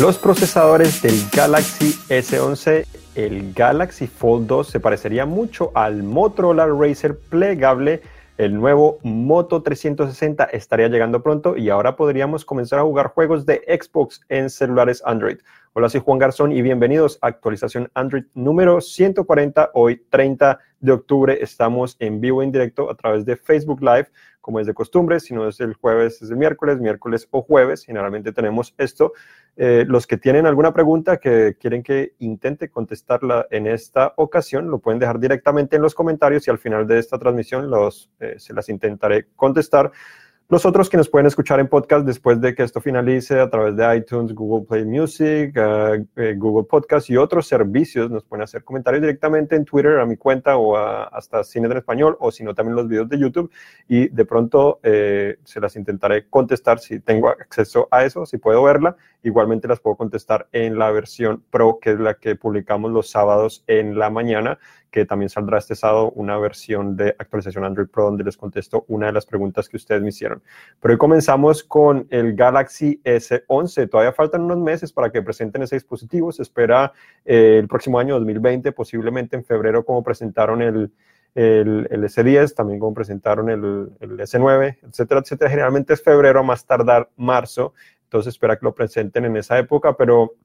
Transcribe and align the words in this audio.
Los 0.00 0.18
procesadores 0.18 1.00
del 1.00 1.14
Galaxy 1.34 1.92
S11, 2.10 2.84
el 3.14 3.54
Galaxy 3.54 4.06
Fold 4.06 4.46
2 4.46 4.68
se 4.68 4.78
parecería 4.78 5.24
mucho 5.24 5.70
al 5.74 6.02
Motorola 6.02 6.66
Racer 6.66 7.16
plegable. 7.16 8.02
El 8.36 8.56
nuevo 8.56 8.98
Moto 9.02 9.62
360 9.62 10.44
estaría 10.52 10.88
llegando 10.88 11.22
pronto 11.22 11.56
y 11.56 11.70
ahora 11.70 11.96
podríamos 11.96 12.44
comenzar 12.44 12.78
a 12.78 12.82
jugar 12.82 13.06
juegos 13.06 13.46
de 13.46 13.62
Xbox 13.66 14.20
en 14.28 14.50
celulares 14.50 15.02
Android. 15.06 15.38
Hola, 15.72 15.88
soy 15.88 16.02
Juan 16.04 16.18
Garzón 16.18 16.52
y 16.52 16.60
bienvenidos 16.60 17.18
a 17.22 17.28
actualización 17.28 17.90
Android 17.94 18.24
número 18.34 18.82
140. 18.82 19.70
Hoy 19.72 20.04
30 20.10 20.58
de 20.80 20.92
octubre 20.92 21.38
estamos 21.40 21.96
en 22.00 22.20
vivo 22.20 22.42
en 22.42 22.52
directo 22.52 22.90
a 22.90 22.96
través 22.96 23.24
de 23.24 23.36
Facebook 23.36 23.80
Live 23.80 24.08
como 24.46 24.60
es 24.60 24.66
de 24.68 24.74
costumbre, 24.74 25.18
si 25.18 25.34
no 25.34 25.48
es 25.48 25.58
el 25.58 25.74
jueves, 25.74 26.22
es 26.22 26.30
el 26.30 26.36
miércoles, 26.36 26.78
miércoles 26.78 27.26
o 27.32 27.42
jueves. 27.42 27.84
Generalmente 27.84 28.30
tenemos 28.30 28.76
esto. 28.78 29.12
Eh, 29.58 29.86
los 29.88 30.06
que 30.06 30.18
tienen 30.18 30.44
alguna 30.44 30.74
pregunta 30.74 31.16
que 31.16 31.56
quieren 31.58 31.82
que 31.82 32.12
intente 32.18 32.68
contestarla 32.68 33.46
en 33.50 33.66
esta 33.66 34.12
ocasión, 34.16 34.70
lo 34.70 34.80
pueden 34.80 34.98
dejar 34.98 35.18
directamente 35.18 35.76
en 35.76 35.82
los 35.82 35.94
comentarios 35.94 36.46
y 36.46 36.50
al 36.50 36.58
final 36.58 36.86
de 36.86 36.98
esta 36.98 37.18
transmisión 37.18 37.70
los, 37.70 38.10
eh, 38.20 38.34
se 38.38 38.52
las 38.52 38.68
intentaré 38.68 39.28
contestar. 39.34 39.92
Los 40.48 40.64
otros 40.64 40.88
que 40.88 40.96
nos 40.96 41.08
pueden 41.08 41.26
escuchar 41.26 41.58
en 41.58 41.66
podcast 41.66 42.06
después 42.06 42.40
de 42.40 42.54
que 42.54 42.62
esto 42.62 42.80
finalice 42.80 43.40
a 43.40 43.50
través 43.50 43.74
de 43.74 43.96
iTunes, 43.96 44.32
Google 44.32 44.64
Play 44.64 44.84
Music, 44.84 45.52
eh, 45.56 46.04
eh, 46.14 46.34
Google 46.38 46.68
Podcast 46.70 47.10
y 47.10 47.16
otros 47.16 47.48
servicios, 47.48 48.12
nos 48.12 48.22
pueden 48.22 48.44
hacer 48.44 48.62
comentarios 48.62 49.02
directamente 49.02 49.56
en 49.56 49.64
Twitter 49.64 49.98
a 49.98 50.06
mi 50.06 50.16
cuenta 50.16 50.56
o 50.56 50.76
hasta 50.76 51.42
Cine 51.42 51.66
en 51.66 51.78
Español 51.78 52.16
o 52.20 52.30
si 52.30 52.44
no 52.44 52.54
también 52.54 52.76
los 52.76 52.86
videos 52.86 53.08
de 53.08 53.18
YouTube 53.18 53.50
y 53.88 54.06
de 54.06 54.24
pronto 54.24 54.78
eh, 54.84 55.38
se 55.42 55.58
las 55.58 55.74
intentaré 55.74 56.28
contestar 56.28 56.78
si 56.78 57.00
tengo 57.00 57.28
acceso 57.28 57.88
a 57.90 58.04
eso, 58.04 58.24
si 58.24 58.38
puedo 58.38 58.62
verla. 58.62 58.94
Igualmente 59.24 59.66
las 59.66 59.80
puedo 59.80 59.96
contestar 59.96 60.46
en 60.52 60.78
la 60.78 60.92
versión 60.92 61.42
Pro, 61.50 61.80
que 61.82 61.90
es 61.90 61.98
la 61.98 62.14
que 62.14 62.36
publicamos 62.36 62.92
los 62.92 63.10
sábados 63.10 63.64
en 63.66 63.98
la 63.98 64.10
mañana 64.10 64.60
que 64.96 65.04
también 65.04 65.28
saldrá 65.28 65.58
este 65.58 65.74
sábado 65.74 66.10
una 66.12 66.38
versión 66.38 66.96
de 66.96 67.14
actualización 67.18 67.64
Android 67.64 67.86
Pro 67.86 68.04
donde 68.04 68.24
les 68.24 68.34
contesto 68.34 68.86
una 68.88 69.08
de 69.08 69.12
las 69.12 69.26
preguntas 69.26 69.68
que 69.68 69.76
ustedes 69.76 70.00
me 70.00 70.08
hicieron. 70.08 70.42
Pero 70.80 70.94
hoy 70.94 70.96
comenzamos 70.96 71.62
con 71.62 72.06
el 72.08 72.34
Galaxy 72.34 72.98
S11. 73.04 73.90
Todavía 73.90 74.14
faltan 74.14 74.40
unos 74.40 74.56
meses 74.56 74.94
para 74.94 75.12
que 75.12 75.20
presenten 75.20 75.60
ese 75.60 75.76
dispositivo. 75.76 76.32
Se 76.32 76.40
espera 76.40 76.94
eh, 77.26 77.58
el 77.60 77.68
próximo 77.68 77.98
año 77.98 78.14
2020, 78.14 78.72
posiblemente 78.72 79.36
en 79.36 79.44
febrero, 79.44 79.84
como 79.84 80.02
presentaron 80.02 80.62
el, 80.62 80.90
el, 81.34 81.86
S10, 81.90 82.54
también 82.54 82.80
como 82.80 82.94
presentaron 82.94 83.50
el, 83.50 83.90
el, 84.00 84.18
S9, 84.18 84.78
etcétera, 84.82 85.20
etcétera. 85.20 85.50
Generalmente 85.50 85.92
es 85.92 86.02
febrero, 86.02 86.42
más 86.42 86.64
tardar 86.64 87.10
marzo. 87.16 87.74
Entonces 88.04 88.32
espera 88.32 88.56
que 88.56 88.64
lo 88.64 88.74
presenten 88.74 89.26
en 89.26 89.36
esa 89.36 89.58
época, 89.58 89.94
pero 89.94 90.36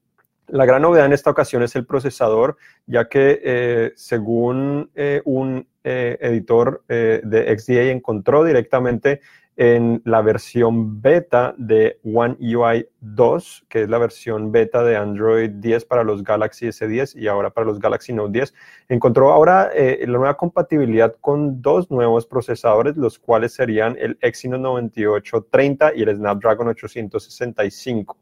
la 0.52 0.66
gran 0.66 0.82
novedad 0.82 1.06
en 1.06 1.14
esta 1.14 1.30
ocasión 1.30 1.62
es 1.62 1.74
el 1.76 1.86
procesador, 1.86 2.58
ya 2.86 3.08
que 3.08 3.40
eh, 3.42 3.92
según 3.96 4.90
eh, 4.94 5.22
un 5.24 5.66
eh, 5.82 6.18
editor 6.20 6.84
de 6.86 7.58
XDA 7.58 7.84
encontró 7.84 8.44
directamente 8.44 9.22
en 9.56 10.02
la 10.04 10.20
versión 10.20 11.00
beta 11.00 11.54
de 11.56 11.98
One 12.04 12.36
UI 12.38 12.86
2, 13.00 13.66
que 13.70 13.82
es 13.82 13.88
la 13.88 13.96
versión 13.96 14.52
beta 14.52 14.84
de 14.84 14.96
Android 14.96 15.50
10 15.50 15.86
para 15.86 16.04
los 16.04 16.22
Galaxy 16.22 16.66
S10 16.66 17.16
y 17.16 17.28
ahora 17.28 17.50
para 17.50 17.66
los 17.66 17.78
Galaxy 17.78 18.12
Note 18.12 18.32
10, 18.32 18.54
encontró 18.90 19.32
ahora 19.32 19.70
la 19.74 20.06
nueva 20.18 20.36
compatibilidad 20.36 21.14
con 21.20 21.62
dos 21.62 21.90
nuevos 21.90 22.26
procesadores, 22.26 22.96
los 22.96 23.18
cuales 23.18 23.54
serían 23.54 23.96
el 23.98 24.18
Exynos 24.20 24.60
9830 24.60 25.94
y 25.96 26.02
el 26.02 26.16
Snapdragon 26.16 26.68
865. 26.68 28.18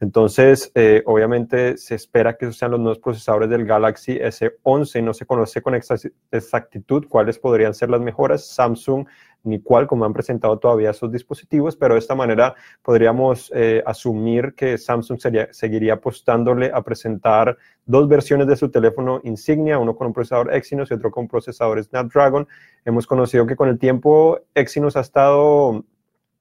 Entonces, 0.00 0.72
eh, 0.74 1.02
obviamente 1.04 1.76
se 1.76 1.94
espera 1.94 2.36
que 2.36 2.46
esos 2.46 2.56
sean 2.56 2.70
los 2.70 2.80
nuevos 2.80 2.98
procesadores 2.98 3.50
del 3.50 3.66
Galaxy 3.66 4.18
S11. 4.18 5.02
No 5.02 5.12
se 5.12 5.26
conoce 5.26 5.60
con 5.60 5.74
exactitud 5.74 7.06
cuáles 7.06 7.38
podrían 7.38 7.74
ser 7.74 7.90
las 7.90 8.00
mejoras. 8.00 8.46
Samsung 8.46 9.06
ni 9.42 9.60
cuál, 9.60 9.86
como 9.86 10.04
han 10.04 10.12
presentado 10.12 10.58
todavía 10.58 10.90
esos 10.90 11.10
dispositivos, 11.12 11.76
pero 11.76 11.94
de 11.94 12.00
esta 12.00 12.14
manera 12.14 12.54
podríamos 12.82 13.50
eh, 13.54 13.82
asumir 13.86 14.54
que 14.54 14.76
Samsung 14.76 15.18
seguiría 15.50 15.94
apostándole 15.94 16.70
a 16.72 16.82
presentar 16.82 17.56
dos 17.86 18.08
versiones 18.08 18.46
de 18.46 18.56
su 18.56 18.70
teléfono 18.70 19.20
insignia, 19.24 19.78
uno 19.78 19.96
con 19.96 20.08
un 20.08 20.12
procesador 20.12 20.54
Exynos 20.54 20.90
y 20.90 20.94
otro 20.94 21.10
con 21.10 21.22
un 21.22 21.28
procesador 21.28 21.82
Snapdragon. 21.82 22.46
Hemos 22.84 23.06
conocido 23.06 23.46
que 23.46 23.56
con 23.56 23.68
el 23.68 23.78
tiempo 23.78 24.40
Exynos 24.54 24.96
ha 24.96 25.00
estado 25.00 25.84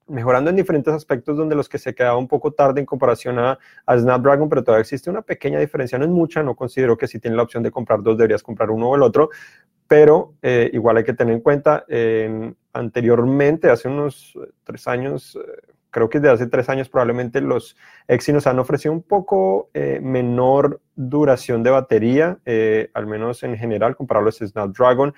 mejorando 0.09 0.49
en 0.49 0.55
diferentes 0.55 0.93
aspectos 0.93 1.37
donde 1.37 1.55
los 1.55 1.69
que 1.69 1.77
se 1.77 1.93
quedaba 1.93 2.17
un 2.17 2.27
poco 2.27 2.51
tarde 2.51 2.79
en 2.79 2.85
comparación 2.85 3.39
a, 3.39 3.57
Snapdragon, 3.87 4.49
pero 4.49 4.63
todavía 4.63 4.81
existe 4.81 5.09
una 5.09 5.21
pequeña 5.21 5.59
diferencia, 5.59 5.97
no 5.97 6.05
es 6.05 6.11
mucha, 6.11 6.43
no 6.43 6.55
considero 6.55 6.97
que 6.97 7.07
si 7.07 7.19
tienes 7.19 7.37
la 7.37 7.43
opción 7.43 7.63
de 7.63 7.71
comprar 7.71 8.01
dos 8.01 8.17
deberías 8.17 8.43
comprar 8.43 8.71
uno 8.71 8.89
o 8.89 8.95
el 8.95 9.03
otro, 9.03 9.29
pero 9.87 10.35
eh, 10.41 10.69
igual 10.73 10.97
hay 10.97 11.03
que 11.03 11.13
tener 11.13 11.33
en 11.33 11.41
cuenta, 11.41 11.85
anteriormente, 12.73 13.69
hace 13.69 13.87
unos 13.87 14.37
tres 14.63 14.87
años, 14.87 15.35
eh, 15.35 15.73
creo 15.89 16.09
que 16.09 16.19
desde 16.19 16.33
hace 16.33 16.47
tres 16.47 16.69
años 16.69 16.89
probablemente 16.89 17.41
los 17.41 17.75
Exynos 18.07 18.45
han 18.45 18.59
ofrecido 18.59 18.93
un 18.93 19.01
poco 19.01 19.69
eh, 19.73 19.99
menor 20.01 20.79
duración 20.95 21.63
de 21.63 21.71
batería, 21.71 22.37
al 22.93 23.07
menos 23.07 23.41
en 23.43 23.57
general, 23.57 23.95
comparado 23.95 24.27
a 24.27 24.31
Snapdragon, 24.31 25.13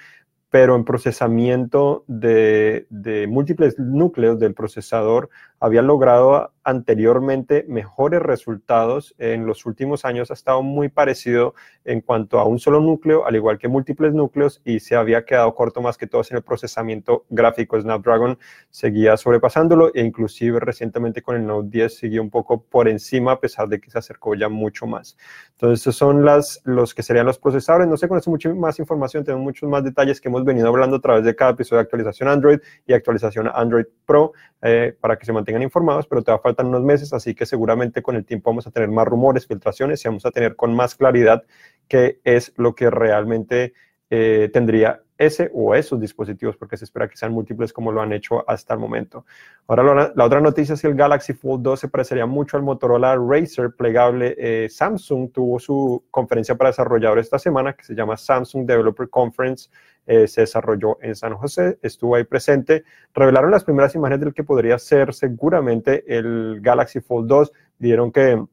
pero 0.51 0.75
en 0.75 0.83
procesamiento 0.83 2.03
de, 2.07 2.85
múltiples 3.29 3.79
núcleos 3.79 4.37
del 4.37 4.53
procesador 4.53 5.29
había 5.61 5.83
logrado 5.83 6.51
anteriormente 6.63 7.65
mejores 7.67 8.21
resultados. 8.21 9.15
En 9.19 9.45
los 9.45 9.65
últimos 9.65 10.05
años 10.05 10.31
ha 10.31 10.33
estado 10.33 10.63
muy 10.63 10.89
parecido 10.89 11.53
en 11.85 12.01
cuanto 12.01 12.39
a 12.39 12.45
un 12.45 12.59
solo 12.59 12.79
núcleo, 12.79 13.25
al 13.25 13.35
igual 13.35 13.57
que 13.57 13.67
múltiples 13.67 14.13
núcleos, 14.13 14.61
y 14.65 14.79
se 14.79 14.95
había 14.95 15.23
quedado 15.23 15.53
corto 15.53 15.81
más 15.81 15.97
que 15.97 16.07
todo 16.07 16.23
en 16.29 16.37
el 16.37 16.43
procesamiento 16.43 17.25
gráfico. 17.29 17.79
Snapdragon 17.79 18.37
seguía 18.69 19.17
sobrepasándolo 19.17 19.91
e 19.93 20.01
inclusive 20.01 20.59
recientemente 20.59 21.21
con 21.21 21.35
el 21.35 21.45
Note 21.45 21.69
10 21.69 21.95
siguió 21.95 22.21
un 22.21 22.29
poco 22.31 22.63
por 22.63 22.87
encima 22.87 23.33
a 23.33 23.39
pesar 23.39 23.67
de 23.67 23.79
que 23.79 23.91
se 23.91 23.99
acercó 23.99 24.33
ya 24.33 24.49
mucho 24.49 24.87
más. 24.87 25.17
Entonces, 25.51 25.81
esos 25.81 25.95
son 25.95 26.25
las, 26.25 26.61
los 26.63 26.95
que 26.95 27.03
serían 27.03 27.27
los 27.27 27.37
procesadores. 27.37 27.87
No 27.87 27.97
se 27.97 28.07
conoce 28.07 28.31
mucha 28.31 28.51
más 28.53 28.79
información, 28.79 29.23
tenemos 29.23 29.43
muchos 29.43 29.69
más 29.69 29.83
detalles 29.83 30.19
que 30.19 30.27
hemos 30.27 30.43
venido 30.43 30.67
hablando 30.67 30.97
a 30.97 31.01
través 31.01 31.23
de 31.23 31.35
cada 31.35 31.51
episodio 31.51 31.77
de 31.77 31.83
actualización 31.83 32.29
Android 32.29 32.59
y 32.87 32.93
actualización 32.93 33.49
Android 33.53 33.85
Pro 34.05 34.33
eh, 34.63 34.95
para 34.99 35.17
que 35.17 35.25
se 35.25 35.33
mantengan 35.51 35.63
informados, 35.63 36.07
pero 36.07 36.23
te 36.23 36.37
faltan 36.39 36.67
unos 36.67 36.81
meses, 36.81 37.13
así 37.13 37.35
que 37.35 37.45
seguramente 37.45 38.01
con 38.01 38.15
el 38.15 38.25
tiempo 38.25 38.49
vamos 38.49 38.67
a 38.67 38.71
tener 38.71 38.89
más 38.89 39.07
rumores, 39.07 39.47
filtraciones 39.47 40.03
y 40.03 40.07
vamos 40.07 40.25
a 40.25 40.31
tener 40.31 40.55
con 40.55 40.73
más 40.75 40.95
claridad 40.95 41.43
qué 41.87 42.19
es 42.23 42.53
lo 42.55 42.73
que 42.73 42.89
realmente 42.89 43.73
eh, 44.09 44.49
tendría 44.53 45.01
ese 45.21 45.51
o 45.53 45.75
esos 45.75 45.99
dispositivos, 45.99 46.57
porque 46.57 46.77
se 46.77 46.85
espera 46.85 47.07
que 47.07 47.15
sean 47.15 47.31
múltiples 47.31 47.71
como 47.71 47.91
lo 47.91 48.01
han 48.01 48.11
hecho 48.11 48.43
hasta 48.49 48.73
el 48.73 48.79
momento. 48.79 49.25
Ahora, 49.67 50.11
la, 50.15 50.25
otra 50.25 50.41
noticia 50.41 50.73
es 50.73 50.81
que 50.81 50.87
el 50.87 50.95
Galaxy 50.95 51.33
Fold 51.33 51.61
2 51.61 51.79
se 51.79 51.87
parecería 51.89 52.25
mucho 52.25 52.57
al 52.57 52.63
Motorola 52.63 53.15
Racer 53.15 53.75
plegable. 53.75 54.35
Eh, 54.37 54.67
Samsung 54.67 55.31
tuvo 55.31 55.59
su 55.59 56.03
conferencia 56.09 56.55
para 56.55 56.71
desarrolladores 56.71 57.27
esta 57.27 57.37
semana, 57.37 57.73
que 57.73 57.83
se 57.83 57.93
llama 57.93 58.17
Samsung 58.17 58.65
Developer 58.65 59.09
Conference. 59.09 59.69
Eh, 60.07 60.27
se 60.27 60.41
desarrolló 60.41 60.97
en 61.01 61.15
San 61.15 61.35
José, 61.35 61.77
estuvo 61.83 62.15
ahí 62.15 62.23
presente. 62.23 62.83
Revelaron 63.13 63.51
las 63.51 63.63
primeras 63.63 63.93
imágenes 63.93 64.21
del 64.21 64.33
que 64.33 64.43
podría 64.43 64.79
ser 64.79 65.13
seguramente 65.13 66.03
el 66.07 66.59
Galaxy 66.61 66.99
Fold 66.99 67.27
2. 67.27 67.51
Dieron 67.77 68.11
que 68.11 68.43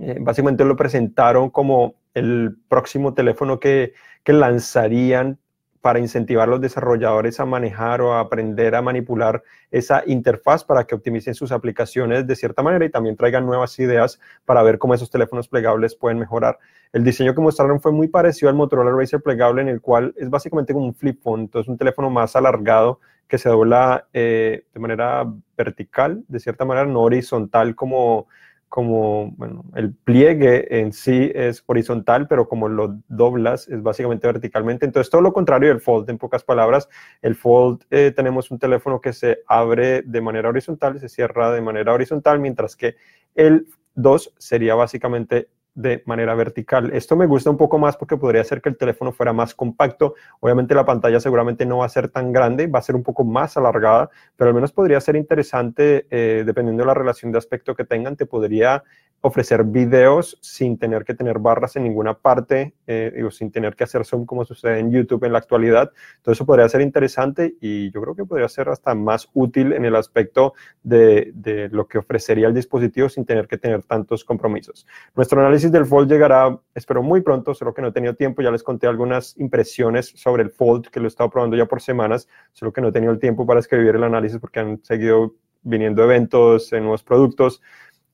eh, 0.00 0.18
básicamente 0.20 0.64
lo 0.64 0.76
presentaron 0.76 1.50
como 1.50 1.96
el 2.14 2.56
próximo 2.68 3.14
teléfono 3.14 3.58
que, 3.58 3.94
que 4.22 4.32
lanzarían 4.32 5.40
para 5.84 5.98
incentivar 5.98 6.48
a 6.48 6.50
los 6.50 6.62
desarrolladores 6.62 7.40
a 7.40 7.44
manejar 7.44 8.00
o 8.00 8.14
a 8.14 8.20
aprender 8.20 8.74
a 8.74 8.80
manipular 8.80 9.42
esa 9.70 10.02
interfaz 10.06 10.64
para 10.64 10.84
que 10.84 10.94
optimicen 10.94 11.34
sus 11.34 11.52
aplicaciones 11.52 12.26
de 12.26 12.36
cierta 12.36 12.62
manera 12.62 12.86
y 12.86 12.88
también 12.88 13.16
traigan 13.16 13.44
nuevas 13.44 13.78
ideas 13.78 14.18
para 14.46 14.62
ver 14.62 14.78
cómo 14.78 14.94
esos 14.94 15.10
teléfonos 15.10 15.46
plegables 15.46 15.94
pueden 15.94 16.18
mejorar. 16.18 16.58
El 16.94 17.04
diseño 17.04 17.34
que 17.34 17.42
mostraron 17.42 17.82
fue 17.82 17.92
muy 17.92 18.08
parecido 18.08 18.48
al 18.48 18.54
Motorola 18.54 18.98
Racer 18.98 19.20
plegable 19.20 19.60
en 19.60 19.68
el 19.68 19.82
cual 19.82 20.14
es 20.16 20.30
básicamente 20.30 20.72
como 20.72 20.86
un 20.86 20.94
flip 20.94 21.20
phone, 21.20 21.40
entonces 21.40 21.68
un 21.68 21.76
teléfono 21.76 22.08
más 22.08 22.34
alargado 22.34 23.00
que 23.28 23.36
se 23.36 23.50
dobla 23.50 24.08
eh, 24.14 24.64
de 24.72 24.80
manera 24.80 25.30
vertical, 25.54 26.24
de 26.28 26.40
cierta 26.40 26.64
manera, 26.64 26.86
no 26.86 27.02
horizontal 27.02 27.74
como 27.74 28.26
como, 28.68 29.32
bueno, 29.36 29.64
el 29.74 29.94
pliegue 29.94 30.80
en 30.80 30.92
sí 30.92 31.30
es 31.34 31.62
horizontal, 31.66 32.26
pero 32.28 32.48
como 32.48 32.68
lo 32.68 32.98
doblas 33.08 33.68
es 33.68 33.82
básicamente 33.82 34.26
verticalmente. 34.26 34.84
Entonces, 34.84 35.10
todo 35.10 35.20
lo 35.20 35.32
contrario 35.32 35.68
del 35.68 35.80
Fold, 35.80 36.10
en 36.10 36.18
pocas 36.18 36.44
palabras, 36.44 36.88
el 37.22 37.34
Fold 37.34 37.84
eh, 37.90 38.12
tenemos 38.14 38.50
un 38.50 38.58
teléfono 38.58 39.00
que 39.00 39.12
se 39.12 39.40
abre 39.46 40.02
de 40.02 40.20
manera 40.20 40.48
horizontal, 40.48 40.98
se 40.98 41.08
cierra 41.08 41.52
de 41.52 41.60
manera 41.60 41.92
horizontal, 41.92 42.40
mientras 42.40 42.76
que 42.76 42.96
el 43.34 43.68
2 43.94 44.34
sería 44.38 44.74
básicamente 44.74 45.48
de 45.74 46.02
manera 46.06 46.34
vertical. 46.34 46.90
Esto 46.92 47.16
me 47.16 47.26
gusta 47.26 47.50
un 47.50 47.56
poco 47.56 47.78
más 47.78 47.96
porque 47.96 48.16
podría 48.16 48.44
ser 48.44 48.62
que 48.62 48.68
el 48.68 48.76
teléfono 48.76 49.12
fuera 49.12 49.32
más 49.32 49.54
compacto. 49.54 50.14
Obviamente 50.40 50.74
la 50.74 50.84
pantalla 50.84 51.18
seguramente 51.20 51.66
no 51.66 51.78
va 51.78 51.86
a 51.86 51.88
ser 51.88 52.08
tan 52.08 52.32
grande, 52.32 52.66
va 52.66 52.78
a 52.78 52.82
ser 52.82 52.94
un 52.94 53.02
poco 53.02 53.24
más 53.24 53.56
alargada, 53.56 54.08
pero 54.36 54.48
al 54.48 54.54
menos 54.54 54.72
podría 54.72 55.00
ser 55.00 55.16
interesante, 55.16 56.06
eh, 56.10 56.44
dependiendo 56.46 56.82
de 56.82 56.86
la 56.86 56.94
relación 56.94 57.32
de 57.32 57.38
aspecto 57.38 57.74
que 57.74 57.84
tengan, 57.84 58.16
te 58.16 58.26
podría 58.26 58.84
ofrecer 59.26 59.64
videos 59.64 60.36
sin 60.42 60.76
tener 60.76 61.02
que 61.02 61.14
tener 61.14 61.38
barras 61.38 61.76
en 61.76 61.84
ninguna 61.84 62.12
parte, 62.12 62.74
eh, 62.86 63.22
o 63.26 63.30
sin 63.30 63.50
tener 63.50 63.74
que 63.74 63.84
hacer 63.84 64.04
zoom 64.04 64.26
como 64.26 64.44
sucede 64.44 64.78
en 64.78 64.92
YouTube 64.92 65.24
en 65.24 65.32
la 65.32 65.38
actualidad. 65.38 65.92
Todo 66.20 66.34
eso 66.34 66.44
podría 66.44 66.68
ser 66.68 66.82
interesante 66.82 67.56
y 67.58 67.90
yo 67.90 68.02
creo 68.02 68.14
que 68.14 68.26
podría 68.26 68.50
ser 68.50 68.68
hasta 68.68 68.94
más 68.94 69.30
útil 69.32 69.72
en 69.72 69.86
el 69.86 69.96
aspecto 69.96 70.52
de, 70.82 71.32
de 71.34 71.70
lo 71.70 71.88
que 71.88 71.96
ofrecería 71.96 72.48
el 72.48 72.54
dispositivo 72.54 73.08
sin 73.08 73.24
tener 73.24 73.48
que 73.48 73.56
tener 73.56 73.82
tantos 73.84 74.26
compromisos. 74.26 74.86
Nuestro 75.16 75.40
análisis 75.40 75.72
del 75.72 75.86
Fold 75.86 76.12
llegará, 76.12 76.60
espero, 76.74 77.02
muy 77.02 77.22
pronto, 77.22 77.54
solo 77.54 77.72
que 77.72 77.80
no 77.80 77.88
he 77.88 77.92
tenido 77.92 78.14
tiempo, 78.14 78.42
ya 78.42 78.50
les 78.50 78.62
conté 78.62 78.86
algunas 78.86 79.38
impresiones 79.38 80.12
sobre 80.16 80.42
el 80.42 80.50
Fold, 80.50 80.88
que 80.88 81.00
lo 81.00 81.06
he 81.06 81.08
estado 81.08 81.30
probando 81.30 81.56
ya 81.56 81.64
por 81.64 81.80
semanas, 81.80 82.28
solo 82.52 82.74
que 82.74 82.82
no 82.82 82.88
he 82.88 82.92
tenido 82.92 83.10
el 83.10 83.18
tiempo 83.18 83.46
para 83.46 83.60
escribir 83.60 83.96
el 83.96 84.04
análisis 84.04 84.38
porque 84.38 84.60
han 84.60 84.84
seguido 84.84 85.34
viniendo 85.62 86.04
eventos, 86.04 86.70
nuevos 86.72 87.02
productos 87.02 87.62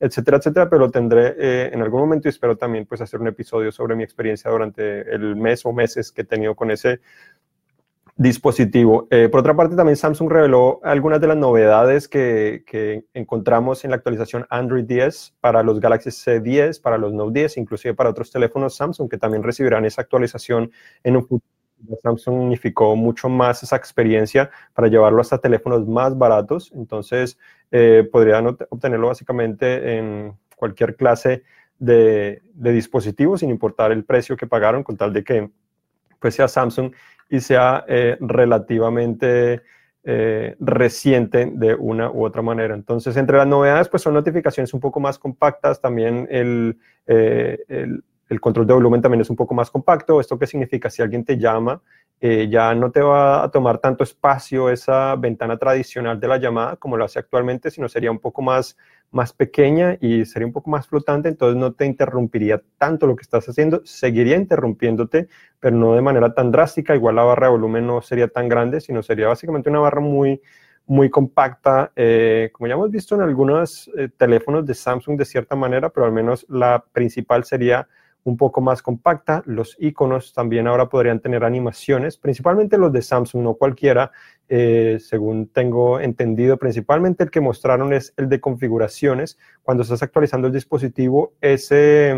etcétera, 0.01 0.37
etcétera, 0.37 0.69
pero 0.69 0.89
tendré 0.89 1.35
eh, 1.37 1.69
en 1.71 1.81
algún 1.81 2.01
momento 2.01 2.27
y 2.27 2.29
espero 2.29 2.57
también 2.57 2.85
pues 2.85 3.01
hacer 3.01 3.21
un 3.21 3.27
episodio 3.27 3.71
sobre 3.71 3.95
mi 3.95 4.03
experiencia 4.03 4.49
durante 4.49 5.13
el 5.13 5.35
mes 5.35 5.65
o 5.65 5.71
meses 5.71 6.11
que 6.11 6.21
he 6.21 6.25
tenido 6.25 6.55
con 6.55 6.71
ese 6.71 6.99
dispositivo. 8.15 9.07
Eh, 9.11 9.29
por 9.29 9.39
otra 9.39 9.55
parte, 9.55 9.75
también 9.75 9.95
Samsung 9.95 10.29
reveló 10.29 10.79
algunas 10.83 11.21
de 11.21 11.27
las 11.27 11.37
novedades 11.37 12.07
que, 12.07 12.63
que, 12.65 13.05
encontramos 13.13 13.83
en 13.83 13.91
la 13.91 13.97
actualización 13.97 14.45
Android 14.49 14.85
10 14.85 15.35
para 15.39 15.63
los 15.63 15.79
Galaxy 15.79 16.09
C10, 16.09 16.81
para 16.81 16.97
los 16.97 17.13
Note 17.13 17.39
10, 17.39 17.57
inclusive 17.57 17.93
para 17.93 18.09
otros 18.09 18.31
teléfonos 18.31 18.75
Samsung 18.75 19.09
que 19.09 19.17
también 19.17 19.43
recibirán 19.43 19.85
esa 19.85 20.01
actualización 20.01 20.71
en 21.03 21.15
un 21.15 21.21
futuro 21.27 21.45
Samsung 22.01 22.35
unificó 22.35 22.95
mucho 22.95 23.29
más 23.29 23.63
esa 23.63 23.75
experiencia 23.75 24.51
para 24.73 24.87
llevarlo 24.87 25.21
hasta 25.21 25.39
teléfonos 25.39 25.87
más 25.87 26.17
baratos. 26.17 26.71
Entonces, 26.75 27.37
eh, 27.71 28.07
podrían 28.11 28.47
obtenerlo 28.47 29.07
básicamente 29.07 29.97
en 29.97 30.33
cualquier 30.55 30.95
clase 30.95 31.43
de, 31.79 32.41
de, 32.53 32.71
dispositivo, 32.71 33.37
sin 33.37 33.49
importar 33.49 33.91
el 33.91 34.03
precio 34.03 34.35
que 34.37 34.45
pagaron, 34.45 34.83
con 34.83 34.97
tal 34.97 35.13
de 35.13 35.23
que 35.23 35.49
pues, 36.19 36.35
sea 36.35 36.47
Samsung 36.47 36.93
y 37.29 37.39
sea 37.39 37.85
eh, 37.87 38.17
relativamente 38.19 39.61
eh, 40.03 40.55
reciente 40.59 41.49
de 41.53 41.73
una 41.73 42.11
u 42.11 42.25
otra 42.25 42.41
manera. 42.41 42.75
Entonces, 42.75 43.15
entre 43.17 43.37
las 43.37 43.47
novedades, 43.47 43.87
pues 43.89 44.03
son 44.03 44.13
notificaciones 44.13 44.73
un 44.73 44.79
poco 44.79 44.99
más 44.99 45.17
compactas, 45.17 45.79
también 45.79 46.27
el, 46.29 46.77
el 47.07 48.03
el 48.31 48.39
control 48.39 48.65
de 48.65 48.73
volumen 48.73 49.01
también 49.01 49.19
es 49.19 49.29
un 49.29 49.35
poco 49.35 49.53
más 49.53 49.69
compacto. 49.69 50.21
¿Esto 50.21 50.39
qué 50.39 50.47
significa? 50.47 50.89
Si 50.89 51.01
alguien 51.01 51.25
te 51.25 51.37
llama, 51.37 51.81
eh, 52.21 52.47
ya 52.49 52.73
no 52.73 52.89
te 52.89 53.01
va 53.01 53.43
a 53.43 53.51
tomar 53.51 53.79
tanto 53.79 54.05
espacio 54.05 54.69
esa 54.69 55.17
ventana 55.17 55.57
tradicional 55.57 56.17
de 56.17 56.27
la 56.29 56.37
llamada 56.37 56.77
como 56.77 56.95
lo 56.95 57.03
hace 57.03 57.19
actualmente, 57.19 57.69
sino 57.71 57.89
sería 57.89 58.09
un 58.09 58.19
poco 58.19 58.41
más, 58.41 58.77
más 59.11 59.33
pequeña 59.33 59.97
y 59.99 60.23
sería 60.23 60.45
un 60.45 60.53
poco 60.53 60.69
más 60.69 60.87
flotante, 60.87 61.27
entonces 61.27 61.57
no 61.57 61.73
te 61.73 61.85
interrumpiría 61.85 62.61
tanto 62.77 63.05
lo 63.05 63.17
que 63.17 63.23
estás 63.23 63.49
haciendo, 63.49 63.81
seguiría 63.83 64.37
interrumpiéndote, 64.37 65.27
pero 65.59 65.75
no 65.75 65.93
de 65.95 66.01
manera 66.01 66.33
tan 66.33 66.51
drástica, 66.51 66.95
igual 66.95 67.15
la 67.15 67.23
barra 67.23 67.47
de 67.47 67.51
volumen 67.51 67.85
no 67.85 68.01
sería 68.01 68.29
tan 68.29 68.47
grande, 68.47 68.79
sino 68.79 69.03
sería 69.03 69.27
básicamente 69.27 69.69
una 69.69 69.79
barra 69.79 69.99
muy, 69.99 70.41
muy 70.85 71.09
compacta, 71.09 71.91
eh, 71.97 72.49
como 72.53 72.67
ya 72.67 72.75
hemos 72.75 72.91
visto 72.91 73.15
en 73.15 73.23
algunos 73.23 73.91
eh, 73.97 74.07
teléfonos 74.15 74.65
de 74.65 74.73
Samsung 74.73 75.17
de 75.17 75.25
cierta 75.25 75.57
manera, 75.57 75.89
pero 75.89 76.05
al 76.05 76.13
menos 76.13 76.45
la 76.47 76.85
principal 76.93 77.43
sería 77.43 77.89
un 78.23 78.37
poco 78.37 78.61
más 78.61 78.81
compacta. 78.81 79.43
Los 79.45 79.75
iconos 79.79 80.33
también 80.33 80.67
ahora 80.67 80.89
podrían 80.89 81.19
tener 81.19 81.43
animaciones, 81.43 82.17
principalmente 82.17 82.77
los 82.77 82.91
de 82.91 83.01
Samsung, 83.01 83.43
no 83.43 83.55
cualquiera, 83.55 84.11
eh, 84.49 84.97
según 84.99 85.47
tengo 85.47 85.99
entendido. 85.99 86.57
Principalmente 86.57 87.23
el 87.23 87.31
que 87.31 87.41
mostraron 87.41 87.93
es 87.93 88.13
el 88.17 88.29
de 88.29 88.39
configuraciones. 88.39 89.37
Cuando 89.63 89.83
estás 89.83 90.03
actualizando 90.03 90.47
el 90.47 90.53
dispositivo, 90.53 91.33
ese 91.41 92.15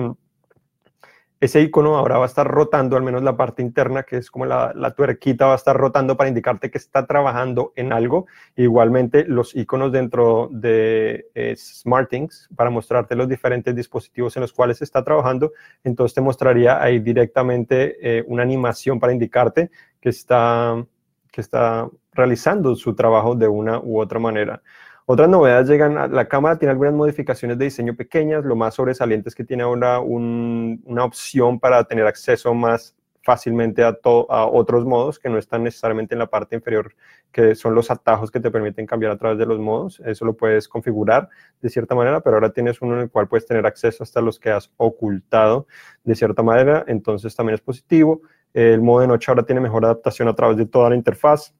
ese 1.43 1.59
icono 1.59 1.97
ahora 1.97 2.17
va 2.17 2.23
a 2.23 2.27
estar 2.27 2.47
rotando, 2.47 2.95
al 2.95 3.03
menos 3.03 3.21
la 3.21 3.35
parte 3.35 3.61
interna, 3.61 4.03
que 4.03 4.15
es 4.15 4.31
como 4.31 4.45
la, 4.45 4.93
tuerquita, 4.95 5.47
va 5.47 5.51
a 5.51 5.55
estar 5.57 5.75
rotando 5.75 6.15
para 6.15 6.29
indicarte 6.29 6.71
que 6.71 6.77
está 6.77 7.05
trabajando 7.05 7.73
en 7.75 7.91
algo. 7.91 8.27
Igualmente, 8.55 9.25
los 9.27 9.53
iconos 9.53 9.91
dentro 9.91 10.47
de 10.53 11.27
eh, 11.35 11.53
SmartThings 11.57 12.47
para 12.55 12.69
mostrarte 12.69 13.17
los 13.17 13.27
diferentes 13.27 13.75
dispositivos 13.75 14.37
en 14.37 14.41
los 14.43 14.53
cuales 14.53 14.81
está 14.81 15.03
trabajando. 15.03 15.51
Entonces, 15.83 16.15
te 16.15 16.21
mostraría 16.21 16.81
ahí 16.81 16.99
directamente 16.99 17.97
eh, 17.99 18.23
una 18.25 18.43
animación 18.43 18.97
para 18.97 19.11
indicarte 19.11 19.69
que 19.99 20.09
está, 20.09 20.81
que 21.29 21.41
está 21.41 21.89
realizando 22.13 22.73
su 22.77 22.95
trabajo 22.95 23.35
de 23.35 23.49
una 23.49 23.81
u 23.81 23.99
otra 23.99 24.17
manera. 24.17 24.63
Otras 25.05 25.27
novedades 25.27 25.67
llegan, 25.67 25.97
a, 25.97 26.07
la 26.07 26.27
cámara 26.27 26.57
tiene 26.57 26.71
algunas 26.71 26.93
modificaciones 26.93 27.57
de 27.57 27.65
diseño 27.65 27.95
pequeñas, 27.95 28.45
lo 28.45 28.55
más 28.55 28.75
sobresaliente 28.75 29.29
es 29.29 29.35
que 29.35 29.43
tiene 29.43 29.63
ahora 29.63 29.99
una 29.99 31.03
opción 31.03 31.59
para 31.59 31.83
tener 31.83 32.07
acceso 32.07 32.53
más 32.53 32.95
fácilmente 33.21 33.83
a, 33.83 33.97
a 34.29 34.45
otros 34.45 34.85
modos 34.85 35.17
que 35.17 35.29
no 35.29 35.37
están 35.37 35.63
necesariamente 35.63 36.13
en 36.13 36.19
la 36.19 36.27
parte 36.27 36.55
inferior, 36.55 36.93
que 37.31 37.55
son 37.55 37.73
los 37.73 37.89
atajos 37.89 38.31
que 38.31 38.39
te 38.39 38.51
permiten 38.51 38.85
cambiar 38.85 39.13
a 39.13 39.17
través 39.17 39.37
de 39.37 39.45
los 39.45 39.59
modos. 39.59 40.01
Eso 40.05 40.25
lo 40.25 40.35
puedes 40.35 40.67
configurar 40.67 41.29
de 41.61 41.69
cierta 41.69 41.95
manera, 41.95 42.21
pero 42.21 42.35
ahora 42.35 42.51
tienes 42.51 42.81
uno 42.81 42.95
en 42.95 43.01
el 43.01 43.09
cual 43.09 43.27
puedes 43.27 43.45
tener 43.45 43.65
acceso 43.65 44.03
hasta 44.03 44.21
los 44.21 44.39
que 44.39 44.51
has 44.51 44.71
ocultado 44.77 45.67
de 46.03 46.15
cierta 46.15 46.43
manera, 46.43 46.83
entonces 46.87 47.35
también 47.35 47.55
es 47.55 47.61
positivo. 47.61 48.21
El 48.53 48.81
modo 48.81 49.01
de 49.01 49.07
noche 49.07 49.31
ahora 49.31 49.43
tiene 49.43 49.61
mejor 49.61 49.83
adaptación 49.85 50.27
a 50.27 50.35
través 50.35 50.57
de 50.57 50.65
toda 50.65 50.89
la 50.89 50.95
interfaz 50.95 51.53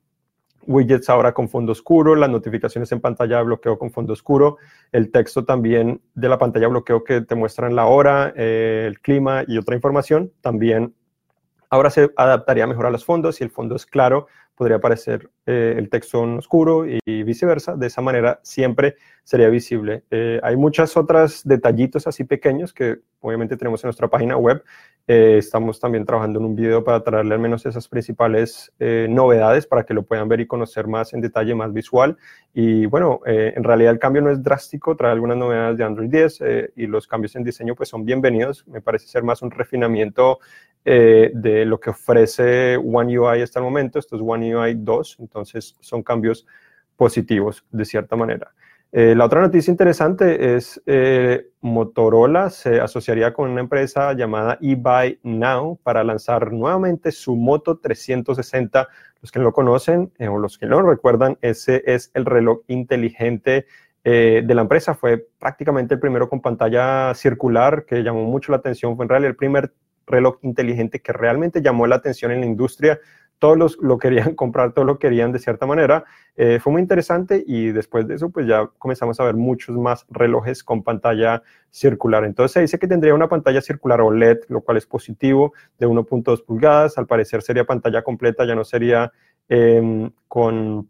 widgets 0.68 1.10
ahora 1.10 1.34
con 1.34 1.50
fondo 1.50 1.72
oscuro, 1.72 2.16
las 2.16 2.30
notificaciones 2.30 2.92
en 2.92 3.02
pantalla 3.02 3.42
bloqueo 3.42 3.78
con 3.78 3.92
fondo 3.92 4.14
oscuro, 4.14 4.58
el 4.92 5.12
texto 5.12 5.46
también 5.46 6.02
de 6.14 6.30
la 6.30 6.38
pantalla 6.38 6.68
bloqueo 6.68 7.04
que 7.04 7.22
te 7.22 7.36
muestran 7.36 7.76
la 7.76 7.86
hora, 7.86 8.34
eh, 8.36 8.86
el 8.88 9.00
clima 9.00 9.44
y 9.48 9.58
otra 9.58 9.76
información, 9.76 10.32
también 10.42 10.94
ahora 11.74 11.90
se 11.90 12.12
adaptaría 12.18 12.68
mejor 12.68 12.86
a 12.86 12.92
los 12.92 13.04
fondos. 13.04 13.38
Si 13.38 13.44
el 13.44 13.50
fondo 13.50 13.76
es 13.76 13.88
claro, 13.88 14.28
podría 14.56 14.78
aparecer 14.78 15.32
eh, 15.48 15.74
el 15.78 15.90
texto 15.90 16.24
en 16.24 16.38
oscuro 16.38 16.86
y 16.86 17.24
viceversa. 17.24 17.76
De 17.76 17.88
esa 17.88 18.02
manera 18.02 18.40
siempre 18.44 18.96
sería 19.24 19.50
visible. 19.50 20.04
Eh, 20.12 20.40
hay 20.44 20.56
muchas 20.56 20.96
otras 20.96 21.42
detallitos 21.44 22.06
así 22.06 22.26
pequeños 22.26 22.74
que 22.74 23.00
obviamente 23.22 23.58
tenemos 23.58 23.84
en 23.84 23.88
nuestra 23.88 24.08
página 24.08 24.38
web. 24.38 24.64
Eh, 25.06 25.36
estamos 25.38 25.82
también 25.82 26.06
trabajando 26.06 26.40
en 26.40 26.46
un 26.46 26.56
video 26.56 26.82
para 26.82 27.04
traerle 27.04 27.34
al 27.34 27.40
menos 27.42 27.66
esas 27.66 27.90
principales 27.90 28.72
novedades 28.80 29.68
para 29.68 29.84
que 29.84 29.94
lo 29.94 30.04
puedan 30.04 30.30
ver 30.30 30.40
y 30.40 30.48
conocer 30.48 30.88
más 30.88 31.14
en 31.14 31.20
detalle, 31.20 31.54
más 31.56 31.74
visual. 31.74 32.18
Y 32.54 32.86
bueno, 32.86 33.20
en 33.26 33.64
realidad 33.64 33.92
el 33.92 34.00
cambio 34.00 34.22
no 34.22 34.32
es 34.32 34.42
drástico, 34.42 34.96
trae 34.96 35.12
algunas 35.12 35.38
novedades 35.38 35.78
de 35.78 35.84
Android 35.84 36.10
10 36.10 36.40
y 36.78 36.88
los 36.88 37.08
cambios 37.08 37.36
en 37.36 37.44
diseño 37.44 37.76
pues 37.76 37.90
son 37.90 38.06
bienvenidos. 38.06 38.66
Me 38.68 38.82
parece 38.82 39.08
ser 39.08 39.24
más 39.24 39.42
un 39.42 39.52
refinamiento 39.52 40.40
de 40.86 41.64
lo 41.66 41.80
que 41.80 41.90
ofrece 41.90 42.78
One 42.78 43.20
UI 43.20 43.42
hasta 43.42 43.60
el 43.60 43.66
momento. 43.66 44.00
Esto 44.00 44.16
es 44.16 44.22
One 44.26 44.56
UI 44.56 44.76
2, 44.78 45.18
entonces 45.20 45.76
son 45.82 46.02
cambios 46.02 46.48
positivos 46.96 47.66
de 47.72 47.84
cierta 47.86 48.16
manera. 48.16 48.54
Eh, 48.96 49.16
la 49.16 49.26
otra 49.26 49.42
noticia 49.42 49.72
interesante 49.72 50.56
es 50.56 50.80
eh, 50.86 51.48
Motorola 51.62 52.52
se 52.52 52.80
asociaría 52.80 53.34
con 53.34 53.50
una 53.50 53.62
empresa 53.62 54.14
llamada 54.14 54.60
eBuy 54.62 55.20
Now 55.24 55.80
para 55.82 56.04
lanzar 56.04 56.52
nuevamente 56.52 57.12
su 57.12 57.36
Moto 57.36 57.80
360. 57.80 58.88
Los 59.20 59.32
que 59.32 59.40
no 59.40 59.46
lo 59.46 59.52
conocen 59.52 60.12
eh, 60.20 60.28
o 60.28 60.38
los 60.38 60.60
que 60.60 60.68
no 60.68 60.80
lo 60.80 60.92
recuerdan, 60.92 61.40
ese 61.42 61.82
es 61.88 62.12
el 62.14 62.26
reloj 62.26 62.60
inteligente 62.68 63.66
de 64.04 64.44
la 64.54 64.62
empresa. 64.62 64.96
Fue 64.96 65.30
prácticamente 65.40 65.94
el 65.94 66.00
primero 66.02 66.28
con 66.28 66.42
pantalla 66.42 67.14
circular 67.16 67.86
que 67.86 68.04
llamó 68.04 68.26
mucho 68.26 68.52
la 68.52 68.58
atención. 68.58 68.98
Fue 68.98 69.06
en 69.06 69.10
realidad 69.10 69.30
el 69.30 69.38
primer 69.38 69.74
reloj 70.06 70.40
inteligente 70.42 71.02
que 71.02 71.14
realmente 71.14 71.62
llamó 71.62 71.88
la 71.88 71.96
atención 71.96 72.34
en 72.34 72.42
la 72.42 72.46
industria 72.46 73.00
todos 73.44 73.58
los, 73.58 73.78
lo 73.82 73.98
querían 73.98 74.36
comprar, 74.36 74.72
todos 74.72 74.86
lo 74.86 75.00
querían 75.00 75.34
de 75.34 75.40
cierta 75.40 75.66
manera. 75.66 76.06
Eh, 76.38 76.60
fue 76.62 76.72
muy 76.72 76.82
interesante 76.82 77.44
y 77.46 77.74
después 77.74 78.08
de 78.08 78.16
eso, 78.16 78.30
pues 78.30 78.48
ya 78.48 78.68
comenzamos 78.78 79.20
a 79.20 79.26
ver 79.26 79.36
muchos 79.36 79.76
más 79.76 80.06
relojes 80.10 80.64
con 80.64 80.82
pantalla 80.82 81.44
circular. 81.70 82.24
Entonces 82.24 82.54
se 82.54 82.62
dice 82.62 82.80
que 82.80 82.88
tendría 82.88 83.14
una 83.14 83.28
pantalla 83.28 83.60
circular 83.60 84.00
OLED, 84.00 84.44
lo 84.48 84.62
cual 84.62 84.78
es 84.78 84.86
positivo, 84.86 85.52
de 85.78 85.86
1.2 85.86 86.46
pulgadas. 86.46 86.98
Al 86.98 87.06
parecer 87.06 87.42
sería 87.42 87.66
pantalla 87.66 88.02
completa, 88.02 88.46
ya 88.46 88.56
no 88.56 88.64
sería 88.64 89.12
em, 89.50 90.10
con 90.30 90.90